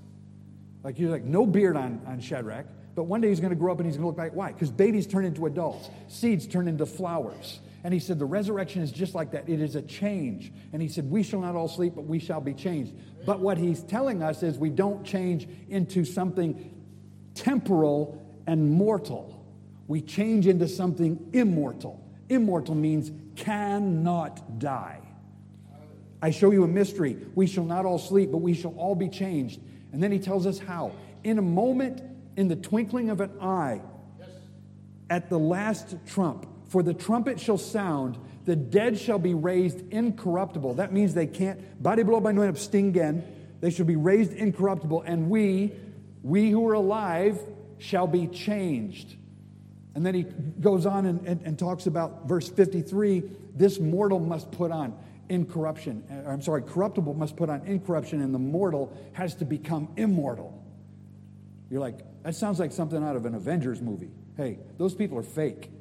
[0.83, 2.65] Like you're like no beard on, on Shadrach.
[2.95, 4.51] But one day he's going to grow up and he's going to look like why?
[4.51, 7.59] Because babies turn into adults, seeds turn into flowers.
[7.83, 9.47] And he said, The resurrection is just like that.
[9.47, 10.51] It is a change.
[10.73, 12.93] And he said, We shall not all sleep, but we shall be changed.
[13.25, 16.73] But what he's telling us is we don't change into something
[17.35, 19.45] temporal and mortal.
[19.87, 22.03] We change into something immortal.
[22.29, 24.99] Immortal means cannot die.
[26.21, 27.17] I show you a mystery.
[27.33, 29.61] We shall not all sleep, but we shall all be changed.
[29.91, 30.93] And then he tells us how.
[31.23, 32.01] In a moment,
[32.37, 33.81] in the twinkling of an eye,
[35.09, 40.75] at the last trump, for the trumpet shall sound, the dead shall be raised incorruptible.
[40.75, 43.23] That means they can't, body blow by no abstingen.
[43.59, 45.73] They shall be raised incorruptible, and we,
[46.23, 47.39] we who are alive,
[47.79, 49.15] shall be changed.
[49.95, 53.23] And then he goes on and, and, and talks about verse 53
[53.55, 54.97] this mortal must put on
[55.29, 56.03] incorruption.
[56.09, 60.63] Uh, I'm sorry, corruptible must put on incorruption, and the mortal has to become immortal.
[61.69, 64.11] You're like, that sounds like something out of an Avengers movie.
[64.35, 65.71] Hey, those people are fake.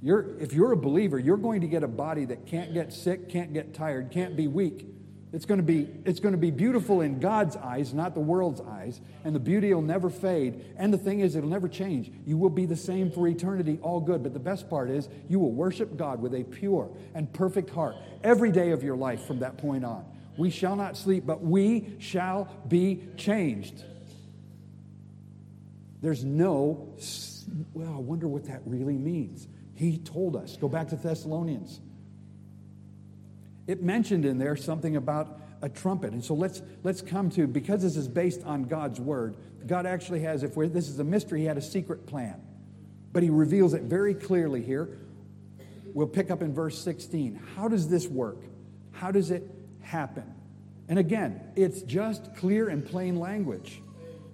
[0.00, 3.28] You're, if you're a believer, you're going to get a body that can't get sick,
[3.28, 4.86] can't get tired, can't be weak.
[5.32, 8.60] It's going to be, it's going to be beautiful in God's eyes, not the world's
[8.60, 10.62] eyes, and the beauty will never fade.
[10.76, 12.12] And the thing is, it'll never change.
[12.26, 14.22] You will be the same for eternity, all good.
[14.22, 17.96] But the best part is, you will worship God with a pure and perfect heart
[18.22, 20.04] every day of your life from that point on.
[20.36, 23.84] We shall not sleep, but we shall be changed.
[26.02, 26.94] There's no,
[27.72, 29.48] well, I wonder what that really means.
[29.74, 30.58] He told us.
[30.58, 31.80] Go back to Thessalonians.
[33.66, 36.12] It mentioned in there something about a trumpet.
[36.12, 40.20] And so let's, let's come to, because this is based on God's word, God actually
[40.20, 42.40] has, if this is a mystery, he had a secret plan.
[43.12, 44.98] But he reveals it very clearly here.
[45.94, 47.40] We'll pick up in verse 16.
[47.54, 48.38] How does this work?
[48.92, 49.48] How does it
[49.82, 50.24] happen?
[50.88, 53.80] And again, it's just clear and plain language.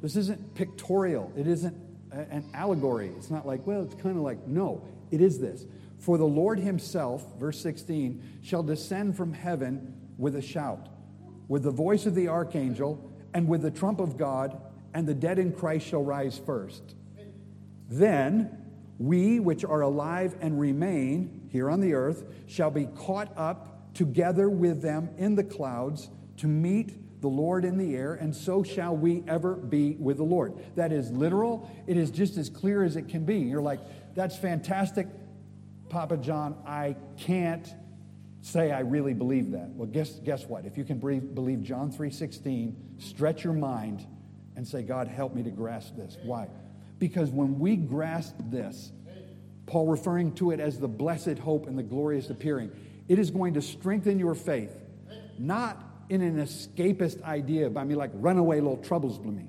[0.01, 1.33] This isn't pictorial.
[1.37, 1.77] It isn't
[2.11, 3.09] an allegory.
[3.17, 5.67] It's not like, well, it's kind of like, no, it is this
[5.99, 10.89] For the Lord himself, verse 16, shall descend from heaven with a shout,
[11.49, 14.61] with the voice of the archangel, and with the trump of God,
[14.95, 16.95] and the dead in Christ shall rise first.
[17.89, 18.57] Then
[18.99, 24.49] we which are alive and remain here on the earth shall be caught up together
[24.49, 28.97] with them in the clouds to meet the Lord in the air, and so shall
[28.97, 30.55] we ever be with the Lord.
[30.77, 31.69] That is literal.
[31.87, 33.39] It is just as clear as it can be.
[33.39, 33.81] You're like,
[34.15, 35.09] that's fantastic,
[35.89, 36.57] Papa John.
[36.67, 37.69] I can't
[38.41, 39.69] say I really believe that.
[39.71, 40.65] Well, guess, guess what?
[40.65, 44.07] If you can believe John 3.16, stretch your mind
[44.57, 46.17] and say, God, help me to grasp this.
[46.23, 46.49] Why?
[46.99, 48.93] Because when we grasp this,
[49.67, 52.71] Paul referring to it as the blessed hope and the glorious appearing,
[53.07, 54.75] it is going to strengthen your faith,
[55.39, 59.49] not in an escapist idea by me like run away little troubles me.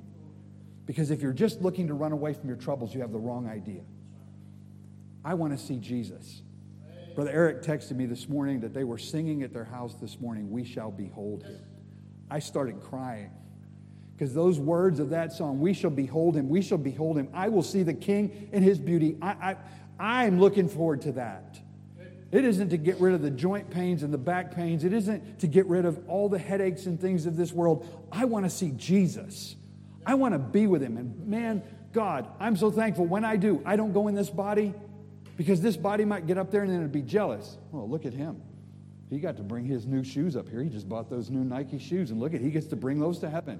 [0.85, 3.47] Because if you're just looking to run away from your troubles, you have the wrong
[3.47, 3.81] idea.
[5.23, 6.41] I want to see Jesus.
[7.15, 10.49] Brother Eric texted me this morning that they were singing at their house this morning,
[10.49, 11.59] We Shall Behold Him.
[12.31, 13.31] I started crying
[14.15, 17.49] because those words of that song, We shall behold Him, we shall behold Him, I
[17.49, 19.17] will see the King in His beauty.
[19.21, 19.55] I, I,
[19.99, 21.59] I'm looking forward to that.
[22.31, 24.83] It isn't to get rid of the joint pains and the back pains.
[24.83, 27.87] It isn't to get rid of all the headaches and things of this world.
[28.11, 29.55] I want to see Jesus.
[30.05, 30.97] I want to be with him.
[30.97, 33.63] And man, God, I'm so thankful when I do.
[33.65, 34.75] I don't go in this body
[35.39, 37.57] because this body might get up there and then it'd be jealous.
[37.71, 38.41] Well, look at him.
[39.09, 40.61] He got to bring his new shoes up here.
[40.61, 43.19] He just bought those new Nike shoes, and look at he gets to bring those
[43.19, 43.57] to heaven.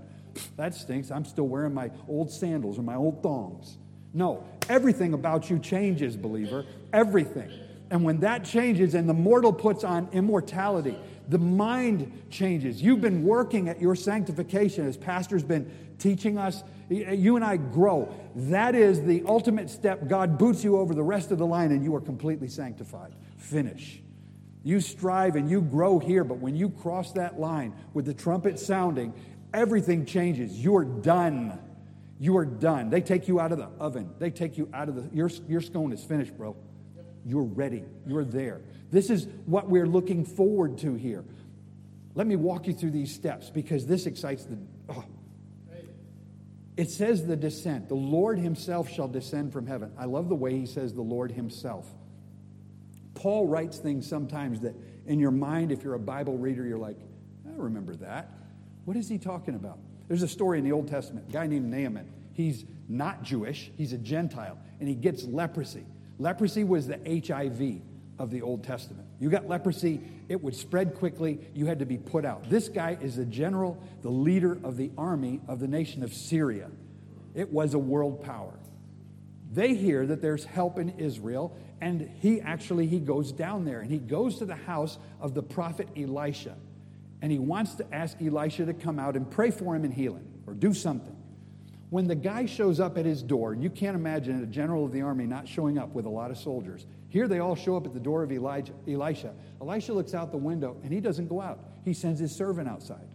[0.57, 1.09] That stinks.
[1.09, 3.77] I'm still wearing my old sandals or my old thongs.
[4.13, 6.65] No, everything about you changes, believer.
[6.91, 7.49] Everything.
[7.89, 10.97] And when that changes and the mortal puts on immortality,
[11.29, 12.81] the mind changes.
[12.81, 18.13] You've been working at your sanctification as pastor's been teaching us you and I grow.
[18.35, 20.07] That is the ultimate step.
[20.07, 23.13] God boots you over the rest of the line and you are completely sanctified.
[23.37, 24.01] Finish.
[24.63, 28.59] You strive and you grow here, but when you cross that line with the trumpet
[28.59, 29.13] sounding,
[29.53, 30.59] everything changes.
[30.59, 31.59] You're done.
[32.19, 32.89] You are done.
[32.89, 34.09] They take you out of the oven.
[34.19, 36.55] They take you out of the, your, your scone is finished, bro.
[37.25, 37.83] You're ready.
[38.05, 38.61] You're there.
[38.91, 41.23] This is what we're looking forward to here.
[42.15, 44.57] Let me walk you through these steps because this excites the,
[46.79, 47.89] it says the descent.
[47.89, 49.91] The Lord Himself shall descend from heaven.
[49.97, 51.85] I love the way He says the Lord Himself.
[53.15, 56.97] Paul writes things sometimes that in your mind, if you're a Bible reader, you're like,
[57.45, 58.31] I remember that.
[58.85, 59.77] What is he talking about?
[60.07, 62.09] There's a story in the Old Testament, a guy named Naaman.
[62.31, 65.85] He's not Jewish, he's a Gentile, and he gets leprosy.
[66.17, 67.81] Leprosy was the HIV
[68.19, 69.07] of the Old Testament.
[69.19, 72.49] You got leprosy, it would spread quickly, you had to be put out.
[72.49, 76.69] This guy is the general, the leader of the army of the nation of Syria.
[77.33, 78.53] It was a world power.
[79.51, 83.89] They hear that there's help in Israel, and he actually he goes down there and
[83.89, 86.55] he goes to the house of the prophet Elisha.
[87.21, 90.13] And he wants to ask Elisha to come out and pray for him and heal
[90.13, 91.15] him or do something.
[91.89, 95.01] When the guy shows up at his door, you can't imagine a general of the
[95.01, 96.85] army not showing up with a lot of soldiers.
[97.09, 99.33] Here they all show up at the door of Elijah, Elisha.
[99.59, 101.59] Elisha looks out the window and he doesn't go out.
[101.83, 103.07] He sends his servant outside.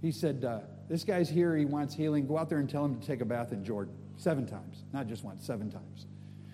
[0.00, 1.54] He said, uh, This guy's here.
[1.54, 2.26] He wants healing.
[2.26, 4.84] Go out there and tell him to take a bath in Jordan seven times.
[4.92, 6.06] Not just once, seven times.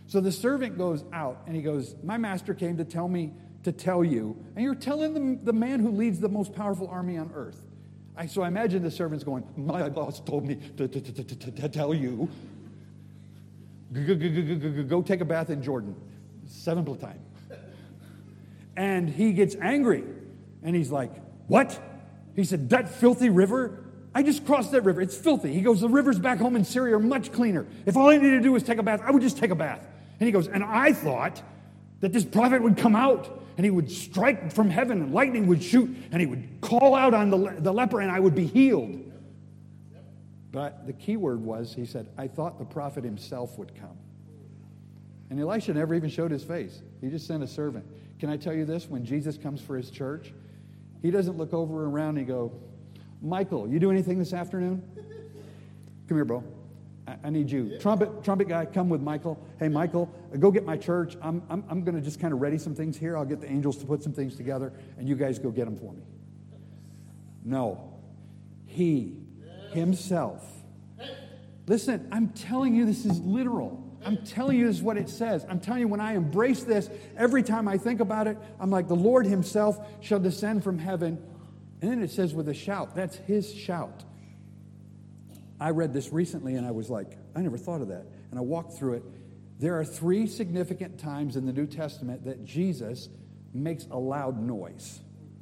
[0.09, 3.33] So the servant goes out and he goes, My master came to tell me
[3.63, 4.37] to tell you.
[4.57, 7.63] And you're telling the, the man who leads the most powerful army on earth.
[8.21, 11.69] I, so I imagine the servants going, My boss told me to, to, to, to,
[11.71, 12.29] tell you,
[13.95, 15.97] go, go, take a bath in Jordan,
[16.47, 17.19] seventh time.
[18.77, 20.05] And he gets angry
[20.63, 21.13] and he's like,
[21.47, 21.81] What?
[22.37, 23.85] He said, That filthy river?
[24.15, 25.01] I just crossed that river.
[25.01, 25.55] It's filthy.
[25.55, 27.67] He goes, The rivers back home in Syria are much cleaner.
[27.87, 29.55] If all I needed to do was take a bath, I would just take a
[29.55, 29.87] bath.
[30.19, 31.43] And he goes, And I thought
[32.01, 35.63] that this prophet would come out and he would strike from heaven and lightning would
[35.63, 38.47] shoot and he would call out on the, le- the leper and I would be
[38.47, 39.13] healed.
[40.51, 43.99] But the key word was, he said, I thought the prophet himself would come.
[45.29, 46.81] And Elisha never even showed his face.
[47.03, 47.85] He just sent a servant.
[48.19, 48.89] Can I tell you this?
[48.89, 50.33] When Jesus comes for his church,
[51.03, 52.51] he doesn't look over and around and go,
[53.21, 54.83] Michael, you do anything this afternoon?
[56.09, 56.43] Come here, bro.
[57.23, 57.79] I, need you.
[57.79, 59.39] Trumpet, trumpet guy, come with Michael.
[59.59, 60.07] Hey, Michael,
[60.39, 61.17] go get my church.
[61.23, 63.17] I'm, I'm, I'm going to just kind of ready some things here.
[63.17, 65.77] I'll get the angels to put some things together, and you guys go get them
[65.77, 66.03] for me.
[67.45, 67.95] No.
[68.67, 69.21] He
[69.73, 70.45] himself.
[71.67, 73.87] Listen, I'm telling you, this is literal.
[74.05, 75.45] I'm telling you, this is what it says.
[75.49, 78.89] I'm telling you, when I embrace this, every time I think about it, I'm like,
[78.89, 81.23] the Lord Himself shall descend from heaven.
[81.81, 82.95] And then it says with a shout.
[82.95, 84.05] That's His shout.
[85.61, 88.07] I read this recently and I was like, I never thought of that.
[88.31, 89.05] And I walked through it.
[89.59, 93.11] There are three significant times in the New Testament that Jesus
[93.53, 95.01] makes a loud noise,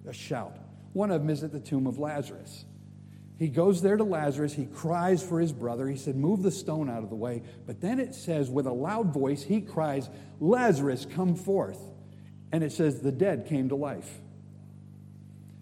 [0.09, 0.57] a shout.
[0.93, 2.65] One of them is at the tomb of Lazarus.
[3.39, 4.53] He goes there to Lazarus.
[4.53, 5.87] He cries for his brother.
[5.87, 7.45] He said, Move the stone out of the way.
[7.67, 10.11] But then it says, with a loud voice, he cries,
[10.41, 11.79] Lazarus, come forth.
[12.51, 14.21] And it says, The dead came to life.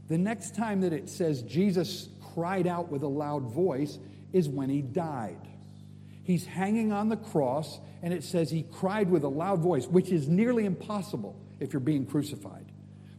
[0.09, 3.99] The next time that it says Jesus cried out with a loud voice,
[4.37, 5.49] is when he died.
[6.23, 10.11] He's hanging on the cross, and it says he cried with a loud voice, which
[10.11, 12.67] is nearly impossible if you're being crucified.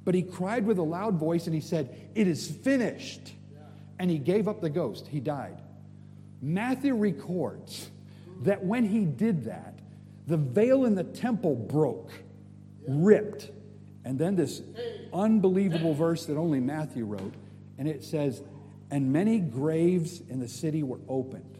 [0.06, 3.34] But he cried with a loud voice and he said, It is finished.
[4.00, 5.08] And he gave up the ghost.
[5.08, 5.60] He died.
[6.40, 7.90] Matthew records
[8.44, 9.80] that when he did that,
[10.28, 12.12] the veil in the temple broke,
[12.88, 13.50] ripped.
[14.06, 14.62] And then this
[15.12, 17.34] unbelievable verse that only Matthew wrote,
[17.80, 18.44] and it says,
[18.90, 21.58] and many graves in the city were opened.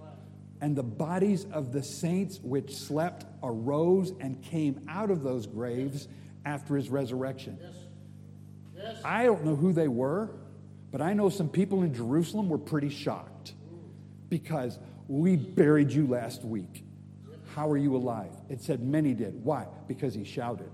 [0.60, 6.08] And the bodies of the saints which slept arose and came out of those graves
[6.46, 7.60] after his resurrection.
[7.62, 7.74] Yes.
[8.76, 9.02] Yes.
[9.04, 10.32] I don't know who they were,
[10.92, 13.54] but I know some people in Jerusalem were pretty shocked
[14.30, 16.84] because we buried you last week.
[17.54, 18.32] How are you alive?
[18.50, 19.44] It said many did.
[19.44, 19.68] Why?
[19.88, 20.72] Because he shouted.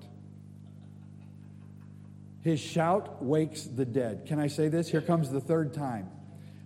[2.42, 4.26] His shout wakes the dead.
[4.28, 4.90] Can I say this?
[4.90, 6.10] Here comes the third time.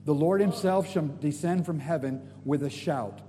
[0.08, 3.20] The Lord himself shall descend from heaven with a shout.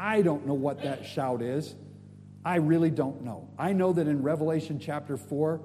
[0.00, 1.76] I don't know what that shout is.
[2.44, 3.48] I really don't know.
[3.56, 5.60] I know that in Revelation chapter 4,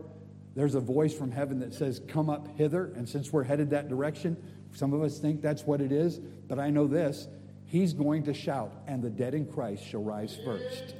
[0.55, 2.93] there's a voice from heaven that says, Come up hither.
[2.95, 4.37] And since we're headed that direction,
[4.71, 6.19] some of us think that's what it is.
[6.19, 7.27] But I know this
[7.65, 10.93] He's going to shout, and the dead in Christ shall rise first.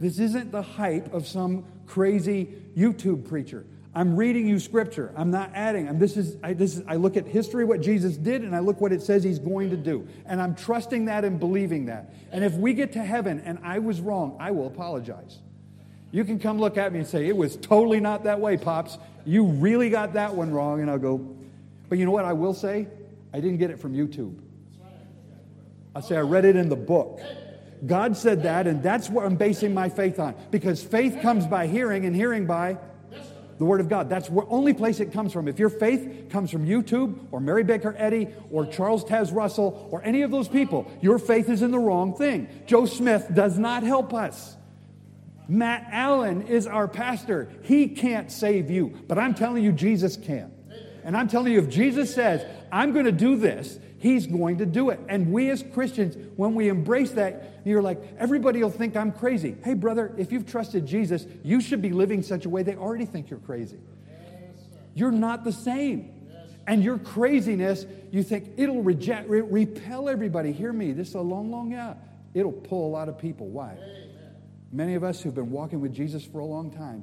[0.00, 3.64] This isn't the hype of some crazy YouTube preacher.
[3.94, 5.12] I'm reading you scripture.
[5.16, 5.88] I'm not adding.
[5.88, 8.58] I'm, this is, I, this is, I look at history, what Jesus did, and I
[8.60, 10.06] look what it says he's going to do.
[10.26, 12.14] And I'm trusting that and believing that.
[12.30, 15.38] And if we get to heaven and I was wrong, I will apologize.
[16.10, 18.98] You can come look at me and say, it was totally not that way, Pops.
[19.24, 20.80] You really got that one wrong.
[20.80, 21.18] And I'll go,
[21.88, 22.88] but you know what I will say?
[23.32, 24.38] I didn't get it from YouTube.
[25.94, 27.20] I'll say I read it in the book.
[27.86, 30.34] God said that, and that's what I'm basing my faith on.
[30.50, 32.78] Because faith comes by hearing, and hearing by
[33.58, 34.08] the Word of God.
[34.08, 35.48] That's the only place it comes from.
[35.48, 40.02] If your faith comes from YouTube or Mary Baker Eddy or Charles Taze Russell or
[40.02, 42.48] any of those people, your faith is in the wrong thing.
[42.66, 44.56] Joe Smith does not help us.
[45.48, 47.50] Matt Allen is our pastor.
[47.62, 50.52] He can't save you, but I'm telling you, Jesus can.
[51.04, 54.66] And I'm telling you, if Jesus says, I'm going to do this, He's going to
[54.66, 55.00] do it.
[55.08, 59.56] And we as Christians, when we embrace that, you're like, everybody will think I'm crazy.
[59.64, 63.06] Hey, brother, if you've trusted Jesus, you should be living such a way they already
[63.06, 63.78] think you're crazy.
[64.94, 66.14] You're not the same.
[66.66, 70.52] And your craziness, you think it'll reject, re- repel everybody.
[70.52, 71.94] Hear me, this is a long, long yeah.
[72.34, 73.48] It'll pull a lot of people.
[73.48, 73.76] Why?
[74.70, 77.02] Many of us who've been walking with Jesus for a long time,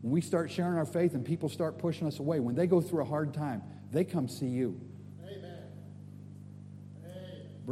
[0.00, 2.80] when we start sharing our faith and people start pushing us away, when they go
[2.80, 3.62] through a hard time,
[3.92, 4.80] they come see you.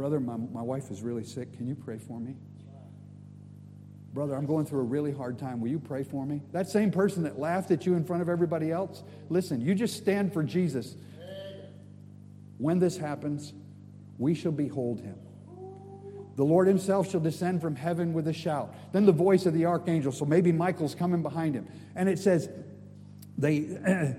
[0.01, 1.55] Brother, my, my wife is really sick.
[1.55, 2.35] Can you pray for me?
[4.15, 5.61] Brother, I'm going through a really hard time.
[5.61, 6.41] Will you pray for me?
[6.53, 9.97] That same person that laughed at you in front of everybody else, listen, you just
[9.97, 10.95] stand for Jesus.
[12.57, 13.53] When this happens,
[14.17, 15.19] we shall behold him.
[16.35, 18.73] The Lord himself shall descend from heaven with a shout.
[18.93, 21.67] Then the voice of the archangel, so maybe Michael's coming behind him.
[21.95, 22.49] And it says,
[23.37, 23.59] they,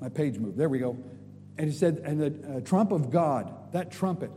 [0.00, 0.56] my page moved.
[0.56, 0.96] There we go.
[1.58, 4.30] And he said, and the uh, trump of God, that trumpet.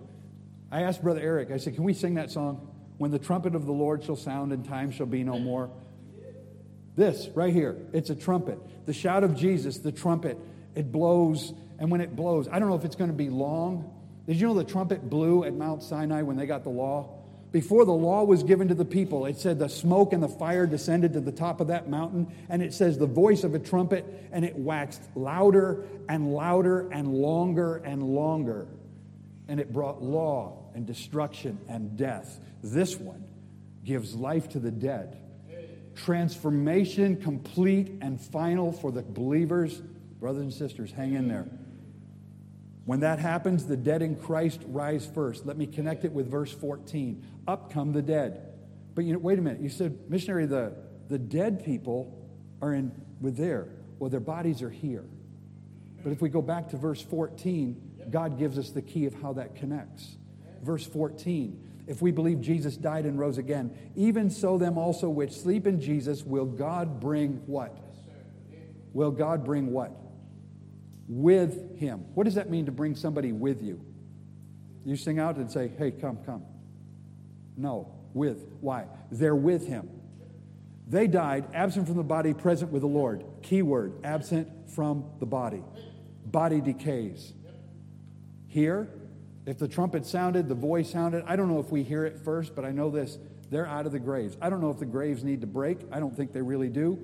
[0.74, 2.68] I asked Brother Eric, I said, can we sing that song?
[2.98, 5.70] When the trumpet of the Lord shall sound and time shall be no more.
[6.96, 8.58] This right here, it's a trumpet.
[8.88, 10.36] The shout of Jesus, the trumpet,
[10.74, 11.54] it blows.
[11.78, 13.94] And when it blows, I don't know if it's going to be long.
[14.26, 17.20] Did you know the trumpet blew at Mount Sinai when they got the law?
[17.52, 20.66] Before the law was given to the people, it said the smoke and the fire
[20.66, 22.34] descended to the top of that mountain.
[22.50, 27.14] And it says the voice of a trumpet, and it waxed louder and louder and
[27.14, 28.66] longer and longer.
[29.48, 32.40] And it brought law and destruction and death.
[32.62, 33.24] This one
[33.84, 35.24] gives life to the dead
[35.96, 39.82] transformation complete and final for the believers.
[40.20, 41.48] Brothers and sisters, hang in there.
[42.86, 45.46] When that happens, the dead in Christ rise first.
[45.46, 47.26] Let me connect it with verse 14.
[47.48, 48.54] Up come the dead.
[48.96, 49.62] But you know, wait a minute.
[49.62, 50.74] You said, missionary, the,
[51.08, 52.28] the dead people
[52.62, 53.70] are in with there.
[54.00, 55.06] Well, their bodies are here.
[56.04, 59.34] But if we go back to verse 14, God gives us the key of how
[59.34, 60.18] that connects.
[60.64, 65.34] Verse 14 if we believe Jesus died and rose again, even so them also which
[65.34, 67.78] sleep in Jesus will God bring what?
[68.94, 69.92] Will God bring what?
[71.08, 72.06] With him.
[72.14, 73.84] What does that mean to bring somebody with you?
[74.86, 76.44] You sing out and say, hey, come, come.
[77.58, 78.46] No, with.
[78.62, 78.86] Why?
[79.12, 79.90] They're with him.
[80.88, 83.26] They died absent from the body, present with the Lord.
[83.42, 85.64] Keyword absent from the body.
[86.26, 87.34] Body decays.
[88.48, 88.90] Here,
[89.46, 92.56] if the trumpet sounded, the voice sounded, I don't know if we hear it first,
[92.56, 93.18] but I know this
[93.50, 94.36] they're out of the graves.
[94.42, 95.78] I don't know if the graves need to break.
[95.92, 96.98] I don't think they really do.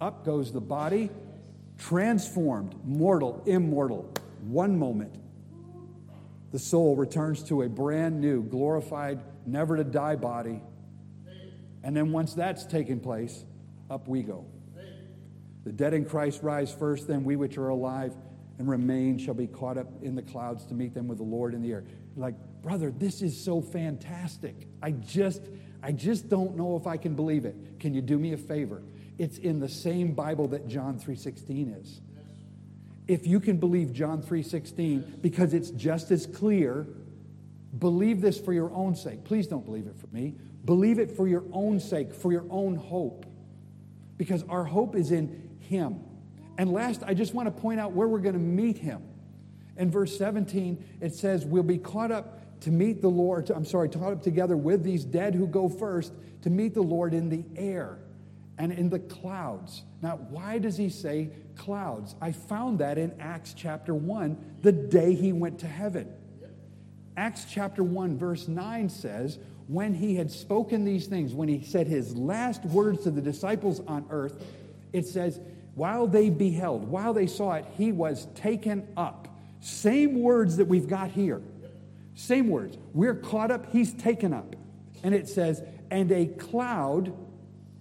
[0.00, 1.10] Up goes the body,
[1.78, 4.10] transformed, mortal, immortal.
[4.42, 5.14] One moment,
[6.50, 10.60] the soul returns to a brand new, glorified, never to die body.
[11.84, 13.44] And then once that's taken place,
[13.88, 14.44] up we go.
[15.64, 18.14] The dead in Christ rise first, then we which are alive
[18.58, 21.54] and remain shall be caught up in the clouds to meet them with the Lord
[21.54, 21.84] in the air.
[22.16, 24.66] Like, brother, this is so fantastic.
[24.82, 25.42] I just,
[25.82, 27.78] I just don't know if I can believe it.
[27.78, 28.82] Can you do me a favor?
[29.18, 32.00] It's in the same Bible that John 3:16 is.
[33.06, 36.86] If you can believe John 3:16 because it's just as clear,
[37.78, 39.24] believe this for your own sake.
[39.24, 40.34] Please don't believe it for me.
[40.64, 43.26] Believe it for your own sake, for your own hope.
[44.16, 46.00] Because our hope is in him.
[46.58, 49.02] And last, I just want to point out where we're going to meet him.
[49.76, 53.50] In verse 17, it says, We'll be caught up to meet the Lord.
[53.50, 57.12] I'm sorry, caught up together with these dead who go first to meet the Lord
[57.12, 57.98] in the air
[58.58, 59.82] and in the clouds.
[60.00, 62.14] Now, why does he say clouds?
[62.20, 66.10] I found that in Acts chapter 1, the day he went to heaven.
[67.16, 69.38] Acts chapter 1, verse 9 says,
[69.68, 73.80] When he had spoken these things, when he said his last words to the disciples
[73.86, 74.42] on earth,
[74.92, 75.40] it says,
[75.76, 79.28] while they beheld, while they saw it, he was taken up.
[79.60, 81.42] Same words that we've got here.
[82.14, 82.78] Same words.
[82.94, 84.56] We're caught up, he's taken up.
[85.02, 87.12] And it says, and a cloud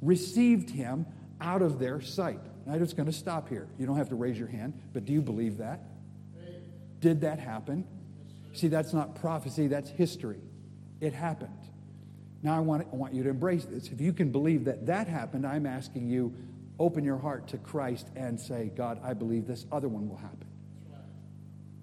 [0.01, 1.05] received him
[1.39, 2.41] out of their sight.
[2.69, 3.69] I'm just going to stop here.
[3.79, 5.79] You don't have to raise your hand, but do you believe that?
[6.99, 7.87] Did that happen?
[8.51, 10.41] See, that's not prophecy, that's history.
[10.99, 11.57] It happened.
[12.43, 13.87] Now I want, I want you to embrace this.
[13.87, 16.33] If you can believe that that happened, I'm asking you,
[16.80, 20.47] open your heart to Christ and say, God, I believe this other one will happen.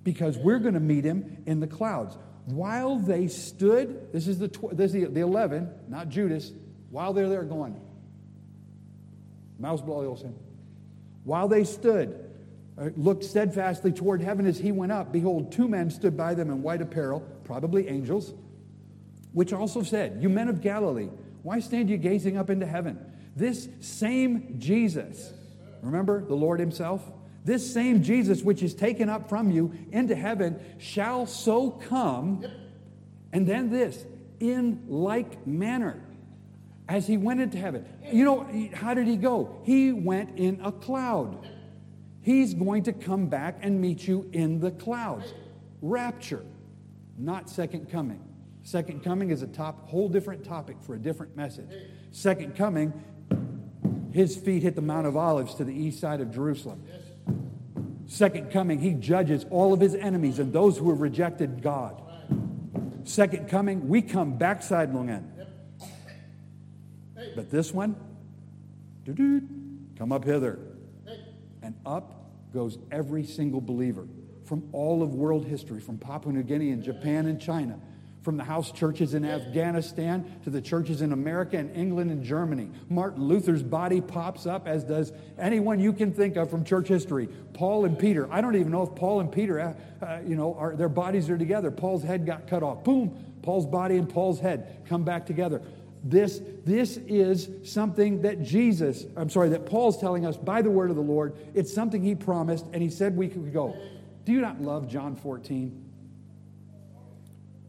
[0.03, 2.17] Because we're going to meet him in the clouds.
[2.47, 6.53] While they stood, this is the, tw- this is the, the 11, not Judas,
[6.91, 7.81] while they're there going,
[9.59, 10.35] mouse blows him.
[11.25, 12.31] While they stood,
[12.77, 16.51] uh, looked steadfastly toward heaven as he went up, behold, two men stood by them
[16.51, 18.35] in white apparel, probably angels,
[19.33, 21.11] which also said, You men of Galilee,
[21.43, 23.12] why stand you gazing up into heaven?
[23.35, 25.33] This same Jesus,
[25.81, 27.03] remember the Lord Himself?
[27.45, 32.45] This same Jesus, which is taken up from you into heaven, shall so come.
[33.33, 34.05] And then this,
[34.39, 36.03] in like manner,
[36.89, 37.87] as he went into heaven.
[38.13, 39.61] You know, how did he go?
[39.65, 41.49] He went in a cloud.
[42.21, 45.33] He's going to come back and meet you in the clouds.
[45.81, 46.45] Rapture,
[47.17, 48.23] not second coming.
[48.63, 51.71] Second coming is a top, whole different topic for a different message.
[52.13, 52.93] Second coming
[54.13, 56.83] his feet hit the Mount of Olives to the east side of Jerusalem.
[58.07, 62.03] Second coming, he judges all of his enemies and those who have rejected God.
[63.05, 65.33] Second coming, we come backside long end.
[67.35, 67.97] But this one,
[69.07, 70.59] come up hither.
[71.63, 72.13] And up
[72.53, 74.07] goes every single believer
[74.45, 77.79] from all of world history, from Papua New Guinea and Japan and China,
[78.23, 82.71] from the house churches in Afghanistan to the churches in America and England and Germany.
[82.89, 87.29] Martin Luther's body pops up, as does anyone you can think of from church history.
[87.53, 88.33] Paul and Peter.
[88.33, 91.29] I don't even know if Paul and Peter, uh, uh, you know, are, their bodies
[91.31, 91.71] are together.
[91.71, 92.85] Paul's head got cut off.
[92.85, 95.61] Boom, Paul's body and Paul's head come back together.
[96.05, 100.91] This, this is something that Jesus, I'm sorry, that Paul's telling us by the word
[100.91, 101.37] of the Lord.
[101.55, 103.77] It's something he promised, and he said we could go.
[104.25, 105.92] Do you not love John 14?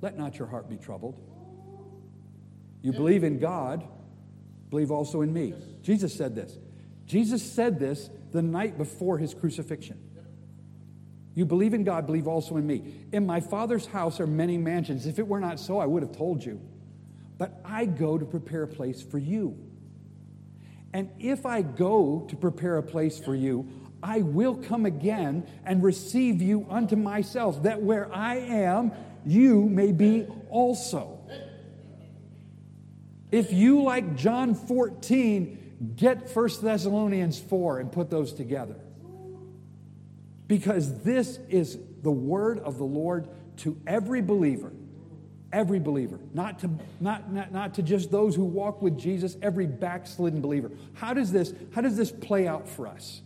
[0.04, 1.18] Let not your heart be troubled.
[2.82, 3.88] You believe in God,
[4.70, 5.54] believe also in me.
[5.82, 6.58] Jesus said this.
[7.06, 9.98] Jesus said this the night before his crucifixion.
[11.36, 12.84] You believe in God, believe also in me.
[13.14, 15.08] In my Father's house are many mansions.
[15.08, 16.60] If it were not so, I would have told you.
[17.38, 19.58] But I go to prepare a place for you.
[20.92, 23.70] And if I go to prepare a place for you,
[24.04, 28.92] I will come again and receive you unto myself, that where I am,
[29.26, 31.20] you may be also.
[33.32, 38.76] If you, like John 14, get 1 Thessalonians 4 and put those together.
[40.48, 44.72] Because this is the word of the Lord to every believer.
[45.52, 46.70] Every believer, not to,
[47.00, 50.72] not, not, not to just those who walk with Jesus, every backslidden believer.
[50.94, 53.22] How does this, how does this play out for us?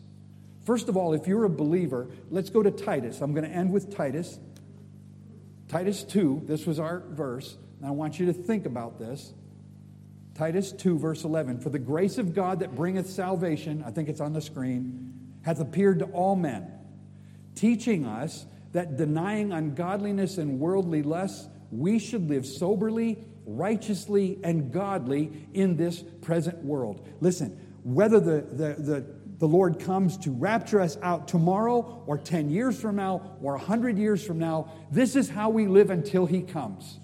[0.65, 3.21] First of all, if you're a believer, let's go to Titus.
[3.21, 4.39] I'm going to end with Titus.
[5.67, 9.33] Titus 2, this was our verse, and I want you to think about this.
[10.33, 11.59] Titus 2, verse 11.
[11.59, 15.13] For the grace of God that bringeth salvation, I think it's on the screen,
[15.43, 16.71] hath appeared to all men,
[17.55, 25.31] teaching us that denying ungodliness and worldly lusts, we should live soberly, righteously, and godly
[25.53, 27.05] in this present world.
[27.19, 29.05] Listen, whether the, the, the
[29.39, 33.97] the Lord comes to rapture us out tomorrow or 10 years from now or 100
[33.97, 34.71] years from now.
[34.91, 36.99] This is how we live until He comes.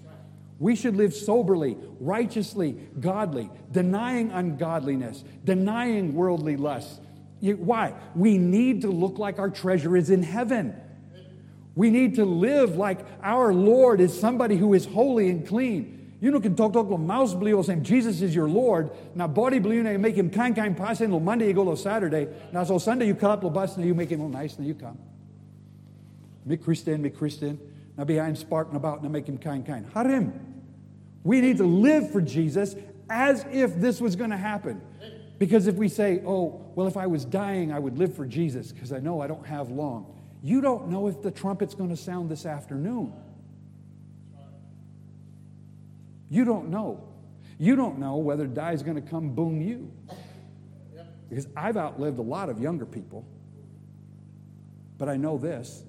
[0.58, 7.00] We should live soberly, righteously, godly, denying ungodliness, denying worldly lusts.
[7.40, 7.94] Why?
[8.14, 10.74] We need to look like our treasure is in heaven.
[11.74, 16.03] We need to live like our Lord is somebody who is holy and clean.
[16.24, 18.90] You know, can talk talk lo mouse blio saying Jesus is your Lord.
[19.14, 22.28] Now body blio you make him kind kind passing lo Monday you go lo Saturday.
[22.50, 24.72] Now so Sunday you cut up bus now you make him lo nice and you
[24.72, 24.96] come.
[26.46, 27.60] Me Christian, me Christian.
[27.98, 29.84] Now behind sparking about now make him kind kind.
[29.92, 30.32] Harim.
[31.24, 32.74] We need to live for Jesus
[33.10, 34.80] as if this was going to happen.
[35.38, 38.72] Because if we say, oh, well, if I was dying, I would live for Jesus
[38.72, 40.06] because I know I don't have long.
[40.42, 43.12] You don't know if the trumpet's going to sound this afternoon.
[46.34, 47.00] You don't know.
[47.58, 49.92] You don't know whether die is going to come boom you.
[51.28, 53.24] Because I've outlived a lot of younger people.
[54.98, 55.84] But I know this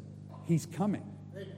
[0.46, 1.02] He's coming,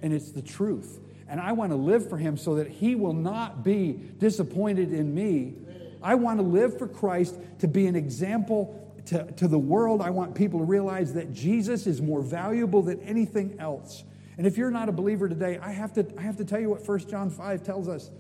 [0.02, 1.02] and it's the truth.
[1.28, 5.14] And I want to live for Him so that He will not be disappointed in
[5.14, 5.56] me.
[6.02, 10.02] I want to live for Christ to be an example to, to the world.
[10.02, 14.06] I want people to realize that Jesus is more valuable than anything else.
[14.38, 16.70] And if you're not a believer today, I have to, I have to tell you
[16.70, 18.12] what 1 John 5 tells us.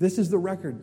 [0.00, 0.82] This is the record.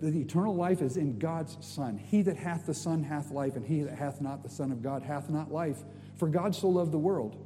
[0.00, 1.98] The eternal life is in God's Son.
[1.98, 4.80] He that hath the Son hath life, and he that hath not the Son of
[4.80, 5.82] God hath not life.
[6.16, 7.44] For God so loved the world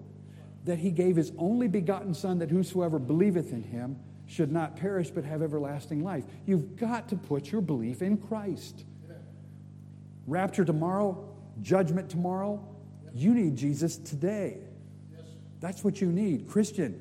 [0.65, 5.11] that he gave his only begotten Son, that whosoever believeth in him should not perish
[5.11, 6.25] but have everlasting life.
[6.47, 8.85] You've got to put your belief in Christ.
[10.27, 12.63] Rapture tomorrow, judgment tomorrow.
[13.15, 14.59] You need Jesus today.
[15.61, 16.49] That's what you need.
[16.49, 17.01] Christian,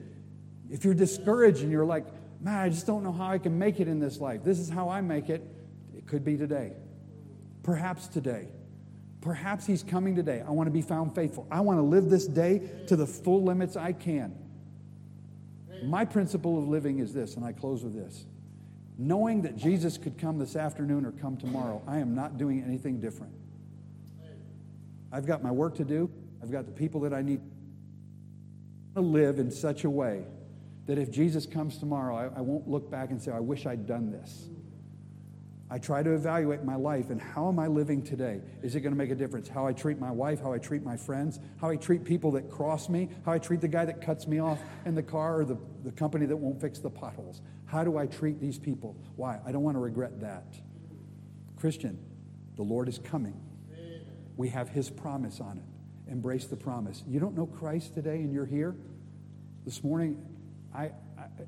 [0.69, 2.05] if you're discouraged and you're like,
[2.42, 4.44] man, I just don't know how I can make it in this life.
[4.44, 5.48] This is how I make it.
[5.96, 6.74] It could be today.
[7.64, 8.48] Perhaps today.
[9.22, 10.44] Perhaps He's coming today.
[10.46, 11.48] I want to be found faithful.
[11.52, 14.36] I want to live this day to the full limits I can.
[15.84, 18.26] My principle of living is this, and I close with this.
[18.98, 23.00] Knowing that Jesus could come this afternoon or come tomorrow, I am not doing anything
[23.00, 23.34] different.
[25.12, 26.10] I've got my work to do,
[26.42, 27.42] I've got the people that I need
[28.96, 30.24] to live in such a way
[30.92, 33.88] that if Jesus comes tomorrow, I, I, won't look back and say, I wish I'd
[33.88, 34.50] done this.
[35.70, 38.42] I try to evaluate my life and how am I living today?
[38.62, 39.48] Is it going to make a difference?
[39.48, 42.52] How I treat my wife, how I treat my friends, how I treat people that
[42.52, 45.46] cross me, how I treat the guy that cuts me off in the car or
[45.46, 47.39] the, the company that won't fix the potholes.
[47.68, 48.98] How do I treat these people?
[49.16, 49.39] Why?
[49.46, 50.58] I don't want to regret that.
[51.56, 51.98] Christian,
[52.58, 53.39] the Lord is coming.
[54.36, 56.12] We have His promise on it.
[56.12, 57.02] Embrace the promise.
[57.08, 58.76] You don't know Christ today and you're here?
[59.64, 60.22] This morning,
[60.74, 60.91] I, I,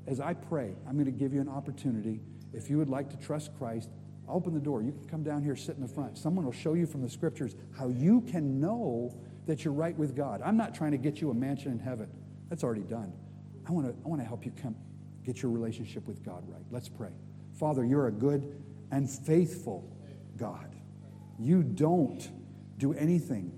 [0.06, 2.20] as I pray, I'm going to give you an opportunity.
[2.52, 3.88] If you would like to trust Christ,
[4.28, 4.82] open the door.
[4.82, 6.18] You can come down here, sit in the front.
[6.18, 9.14] Someone will show you from the scriptures how you can know
[9.46, 10.40] that you're right with God.
[10.44, 12.08] I'm not trying to get you a mansion in heaven,
[12.48, 13.12] that's already done.
[13.66, 14.76] I want to I want to help you come
[15.24, 16.62] get your relationship with God right.
[16.70, 17.10] Let's pray.
[17.58, 19.90] Father, you're a good and faithful
[20.36, 20.74] God.
[21.38, 22.28] You don't
[22.78, 23.52] do anything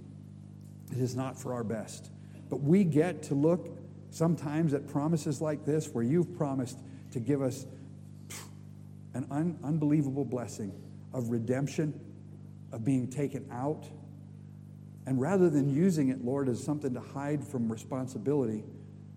[0.90, 2.10] that is not for our best.
[2.48, 3.75] But we get to look
[4.16, 6.78] sometimes at promises like this where you've promised
[7.12, 7.66] to give us
[9.12, 10.72] an un- unbelievable blessing
[11.12, 11.98] of redemption,
[12.72, 13.84] of being taken out.
[15.06, 18.64] And rather than using it, Lord, as something to hide from responsibility,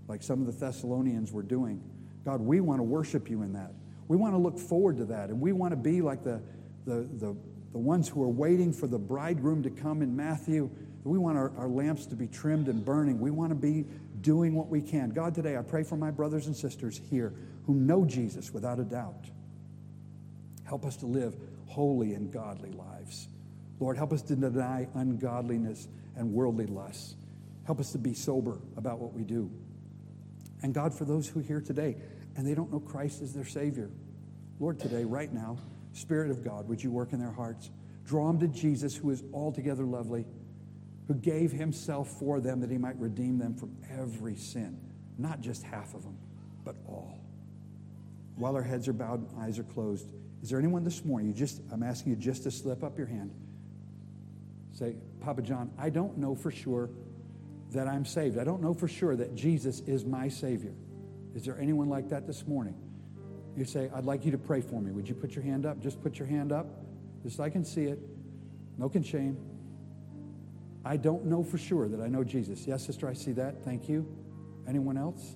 [0.07, 1.81] like some of the Thessalonians were doing,
[2.25, 3.71] God, we want to worship you in that.
[4.09, 5.29] We want to look forward to that.
[5.29, 6.41] And we want to be like the,
[6.85, 7.35] the, the,
[7.71, 10.69] the ones who are waiting for the bridegroom to come in Matthew.
[11.03, 13.19] We want our, our lamps to be trimmed and burning.
[13.19, 13.85] We want to be
[14.21, 15.09] doing what we can.
[15.11, 17.33] God, today I pray for my brothers and sisters here
[17.65, 19.25] who know Jesus without a doubt.
[20.65, 21.35] Help us to live
[21.67, 23.27] holy and godly lives.
[23.79, 27.15] Lord, help us to deny ungodliness and worldly lusts.
[27.65, 29.49] Help us to be sober about what we do.
[30.61, 31.95] And God, for those who here today
[32.35, 33.89] and they don't know Christ as their Savior,
[34.59, 35.57] Lord, today, right now,
[35.93, 37.69] Spirit of God, would you work in their hearts?
[38.05, 40.25] Draw them to Jesus, who is altogether lovely,
[41.09, 44.79] who gave himself for them that he might redeem them from every sin,
[45.17, 46.15] not just half of them,
[46.63, 47.19] but all.
[48.35, 50.07] While our heads are bowed and eyes are closed,
[50.43, 51.27] is there anyone this morning?
[51.27, 53.33] You just, I'm asking you just to slip up your hand.
[54.73, 56.91] Say, Papa John, I don't know for sure
[57.71, 58.37] that I'm saved.
[58.37, 60.75] I don't know for sure that Jesus is my Savior.
[61.33, 62.75] Is there anyone like that this morning?
[63.57, 64.91] You say, I'd like you to pray for me.
[64.91, 65.81] Would you put your hand up?
[65.81, 66.67] Just put your hand up,
[67.23, 67.97] just so I can see it.
[68.77, 69.48] No can shame.
[70.89, 72.65] I don't know for sure that I know Jesus.
[72.65, 73.63] Yes, sister, I see that.
[73.63, 74.07] Thank you.
[74.67, 75.35] Anyone else?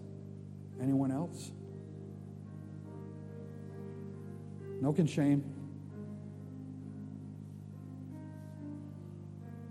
[0.82, 1.52] Anyone else?
[4.82, 5.44] No can shame.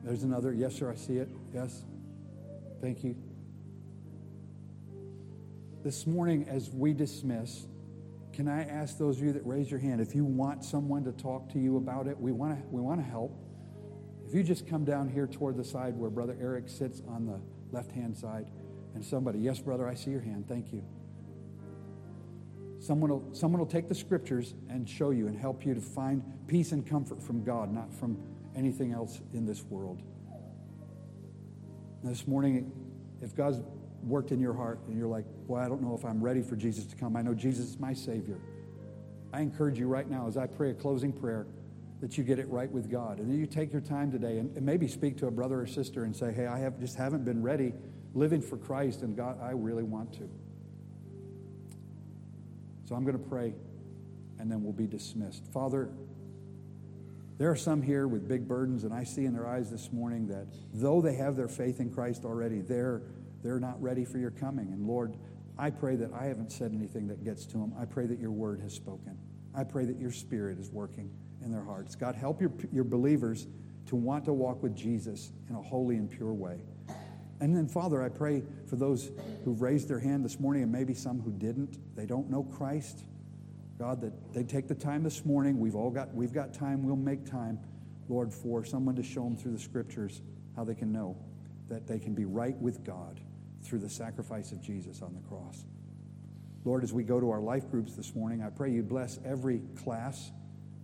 [0.05, 0.53] There's another.
[0.53, 1.28] Yes, sir, I see it.
[1.53, 1.83] Yes.
[2.80, 3.16] Thank you.
[5.83, 7.66] This morning, as we dismiss,
[8.33, 11.12] can I ask those of you that raise your hand, if you want someone to
[11.12, 13.37] talk to you about it, we want to we want to help.
[14.33, 17.39] If you just come down here toward the side where Brother Eric sits on the
[17.70, 18.47] left hand side,
[18.95, 20.49] and somebody, yes, brother, I see your hand.
[20.49, 20.83] Thank you.
[22.78, 26.22] Someone will, someone will take the scriptures and show you and help you to find
[26.47, 28.16] peace and comfort from God, not from
[28.57, 30.01] anything else in this world.
[32.03, 32.72] This morning,
[33.20, 33.61] if God's
[34.03, 36.57] worked in your heart and you're like, well, I don't know if I'm ready for
[36.57, 37.16] Jesus to come.
[37.16, 38.39] I know Jesus is my Savior.
[39.30, 41.47] I encourage you right now as I pray a closing prayer
[42.03, 43.20] that you get it right with God.
[43.20, 45.66] And then you take your time today and, and maybe speak to a brother or
[45.68, 47.72] sister and say, hey, I have just haven't been ready
[48.12, 50.28] living for Christ, and God, I really want to.
[52.88, 53.55] So I'm going to pray,
[54.40, 55.46] and then we'll be dismissed.
[55.53, 55.90] Father,
[57.38, 60.26] there are some here with big burdens, and I see in their eyes this morning
[60.26, 63.03] that though they have their faith in Christ already, they're
[63.42, 64.72] they're not ready for your coming.
[64.72, 65.16] And Lord,
[65.59, 67.72] I pray that I haven't said anything that gets to them.
[67.80, 69.18] I pray that your word has spoken.
[69.55, 71.11] I pray that your spirit is working
[71.45, 71.95] in their hearts.
[71.95, 73.47] God, help your, your believers
[73.86, 76.61] to want to walk with Jesus in a holy and pure way.
[77.40, 79.11] And then, Father, I pray for those
[79.45, 81.78] who've raised their hand this morning and maybe some who didn't.
[81.97, 83.05] They don't know Christ.
[83.78, 85.59] God, that they take the time this morning.
[85.59, 86.84] We've all got, we've got time.
[86.84, 87.59] We'll make time,
[88.09, 90.22] Lord, for someone to show them through the scriptures
[90.55, 91.16] how they can know
[91.68, 93.20] that they can be right with God
[93.62, 95.64] through the sacrifice of Jesus on the cross.
[96.64, 99.62] Lord, as we go to our life groups this morning, I pray you bless every
[99.82, 100.30] class.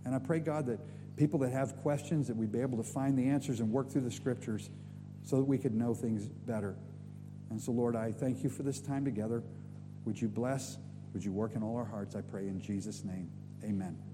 [0.09, 0.79] And I pray, God, that
[1.17, 4.01] people that have questions, that we'd be able to find the answers and work through
[4.01, 4.71] the scriptures
[5.21, 6.75] so that we could know things better.
[7.51, 9.43] And so, Lord, I thank you for this time together.
[10.05, 10.79] Would you bless?
[11.13, 12.15] Would you work in all our hearts?
[12.15, 13.29] I pray in Jesus' name.
[13.63, 14.08] Amen.